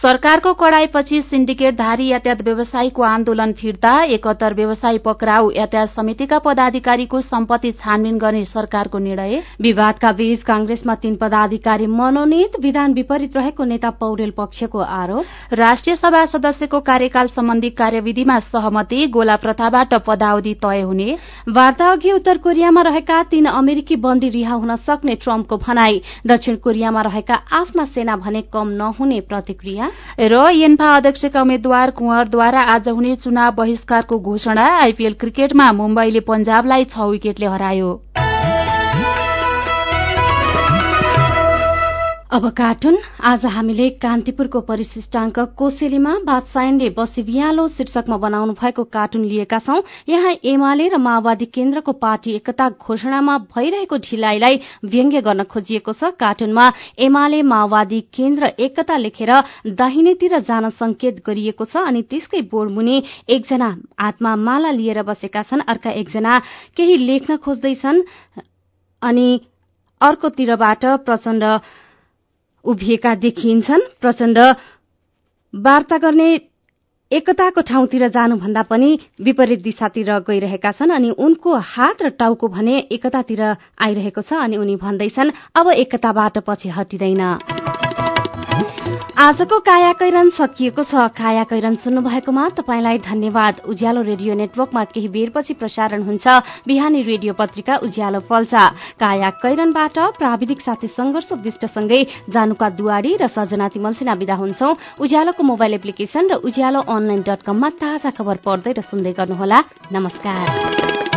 सरकारको 0.00 0.52
कडाईपछि 0.54 1.20
सिन्डिकेटधारी 1.22 2.06
यातायात 2.08 2.40
व्यवसायीको 2.42 3.02
आन्दोलन 3.04 3.50
फिर्ता 3.52 3.90
एकहत्तर 4.06 4.54
व्यवसायी 4.54 4.98
पक्राउ 4.98 5.50
यातायात 5.50 5.88
समितिका 5.90 6.38
पदाधिकारीको 6.38 7.20
सम्पत्ति 7.22 7.72
छानबिन 7.72 8.16
गर्ने 8.18 8.44
सरकारको 8.44 8.98
निर्णय। 8.98 9.36
विवादका 9.60 10.12
बीच 10.12 10.42
कांग्रेसमा 10.42 10.94
तीन 11.02 11.16
पदाधिकारी 11.16 11.86
मनोनित 11.88 12.56
विधान 12.60 12.92
विपरीत 12.94 13.36
रहेको 13.36 13.64
नेता 13.64 13.90
पौडेल 14.00 14.30
पक्षको 14.38 14.78
आरोप। 14.78 15.52
राष्ट्रिय 15.52 15.96
सभा 15.96 16.24
सदस्यको 16.28 16.80
कार्यकाल 16.80 17.26
सम्बन्धी 17.28 17.70
कार्यविधिमा 17.76 18.38
सहमति 18.48 19.06
गोला 19.08 19.36
प्रथाबाट 19.36 19.94
पदावधि 20.06 20.54
तय 20.64 20.80
हुने। 20.80 21.16
वार्ता 21.50 21.90
अघि 21.90 22.12
उत्तर 22.12 22.38
कोरियामा 22.38 22.82
रहेका 22.88 23.22
तीन 23.26 23.52
अमेरिकी 23.52 23.96
बन्दी 23.98 24.28
रिहा 24.30 24.54
हुन 24.54 24.76
सक्ने 24.78 25.14
ट्रम्पको 25.18 25.56
भनाई। 25.58 26.02
दक्षिण 26.26 26.56
कोरियामा 26.64 27.02
रहेका 27.02 27.40
आफ्ना 27.60 27.84
सेना 27.84 28.16
भने 28.16 28.42
कम 28.48 28.68
नहुने 28.80 29.20
प्रतिक्रिया। 29.28 29.89
र 30.32 30.42
येन्फा 30.54 30.94
अध्यक्षका 30.96 31.40
उम्मेद्वार 31.42 31.90
कुंवरद्वारा 31.98 32.60
आज 32.74 32.88
हुने 32.88 33.14
चुनाव 33.24 33.54
बहिष्कारको 33.56 34.18
घोषणा 34.18 34.66
आइपीएल 34.80 35.14
क्रिकेटमा 35.20 35.70
मुम्बईले 35.82 36.20
पञ्जाबलाई 36.30 36.84
छ 36.94 37.10
विकेटले 37.10 37.46
हरायो। 37.46 38.29
अब 42.30 42.48
कार्टुन। 42.58 42.96
आज 43.26 43.44
हामीले 43.46 43.88
कान्तिपुरको 44.02 44.60
परिशिष्टाङ्क 44.66 45.38
कोसेलीमा 45.58 46.12
बादशायनले 46.26 46.90
बसिबियालो 46.98 47.66
शीर्षकमा 47.68 48.16
बनाउनु 48.24 48.52
भएको 48.54 48.84
कार्टुन 48.86 49.24
लिएका 49.24 49.58
छौं। 49.58 49.80
यहाँ 50.08 50.34
एमाले 50.46 50.86
र 50.88 50.96
माओवादी 50.98 51.44
केन्द्रको 51.50 51.92
पार्टी 51.98 52.34
एकता 52.34 52.68
घोषणामा 52.78 53.36
भइरहेको 53.50 53.96
ढिलाइलाई 54.06 54.60
व्यङ्ग्य 54.86 55.20
गर्न 55.26 55.42
खोजिएको 55.50 55.92
छ। 55.92 56.12
कार्टुनमा 56.22 56.70
एमाले 57.02 57.42
माओवादी 57.42 58.00
केन्द्र 58.14 58.52
एकता 58.62 58.96
लेखेर 58.96 59.34
दाहिनेतिर 59.74 60.38
जान 60.38 60.70
संकेत 60.78 61.22
गरिएको 61.26 61.64
छ 61.66 61.82
अनि 61.82 62.02
त्यसकै 62.06 62.46
बोर्डमुनि 62.46 63.02
एकजना 63.28 63.74
हातमा 63.98 64.36
माला 64.38 64.70
लिएर 64.70 65.02
बसेका 65.02 65.42
छन्। 65.50 65.66
अर्का 65.66 65.98
एकजना 65.98 66.38
केही 66.78 66.96
लेख्न 67.10 67.42
खोज्दैछन् 67.42 68.02
अनि 69.02 69.28
अर्कोतिरबाट 70.00 70.84
प्रचण्ड 71.04 71.44
उभिएका 72.64 73.14
देखिन्छन्। 73.16 73.88
प्रचण्ड 74.00 74.38
वार्ता 75.54 75.98
गर्ने 75.98 76.28
एकताको 77.10 77.60
ठाउँतिर 77.66 78.06
जानुभन्दा 78.08 78.62
पनि 78.62 78.98
विपरीत 79.20 79.62
दिशातिर 79.62 80.18
गइरहेका 80.28 80.72
छन् 80.72 80.90
अनि 80.90 81.10
उनको 81.18 81.56
हात 81.56 82.02
र 82.02 82.08
टाउको 82.14 82.48
भने 82.48 82.78
एकतातिर 82.92 83.42
आइरहेको 83.42 84.22
छ 84.22 84.32
अनि 84.38 84.56
उनी 84.56 84.76
भन्दैछन् 84.78 85.34
अब 85.56 85.70
एकताबाट 85.74 86.38
पछि 86.46 86.68
हटिँदैन। 86.70 87.79
आजको 89.20 89.58
काया 89.60 89.92
कैरन 90.00 90.28
सकिएको 90.32 90.82
छ। 90.82 91.12
काया 91.12 91.42
कैरन 91.44 91.74
सुन्नु 91.84 92.00
भएकोमा 92.00 92.44
तपाईँलाई 92.56 92.98
धन्यवाद। 93.04 93.60
उज्यालो 93.68 94.00
रेडियो 94.02 94.34
नेटवर्कमा 94.34 94.84
केही 94.96 95.08
बेरपछि 95.12 95.54
प्रसारण 95.60 96.02
हुन्छ। 96.08 96.24
बिहानी 96.64 97.02
रेडियो 97.04 97.32
पत्रिका 97.36 97.76
उज्यालो 97.84 98.20
फल्सा। 98.24 98.64
काया 98.96 99.30
कैरनबाट 99.44 99.98
प्राविधिक 100.16 100.60
साथी 100.64 100.88
संघर्ष 100.88 101.32
विष्टसँगै 101.36 102.00
जानुका 102.32 102.68
दुवारी 102.80 103.16
र 103.20 103.28
सजना 103.28 103.68
तिमल्सिना 103.68 104.16
विदा 104.16 104.40
हुन्छौ। 104.40 104.72
उज्यालोको 104.96 105.42
मोबाइल 105.44 105.74
एप्लिकेशन 105.74 106.24
र 106.32 106.40
उज्यालो 106.40 106.80
अनलाइन 106.80 107.20
डट 107.20 107.44
कममा 107.44 107.68
ताजा 107.76 108.16
खबर 108.16 108.36
पढ्दै 108.40 108.72
र 108.72 108.80
सुन्दै 108.88 109.12
गर्नुहोला। 109.20 109.58
नमस्कार। 109.92 111.09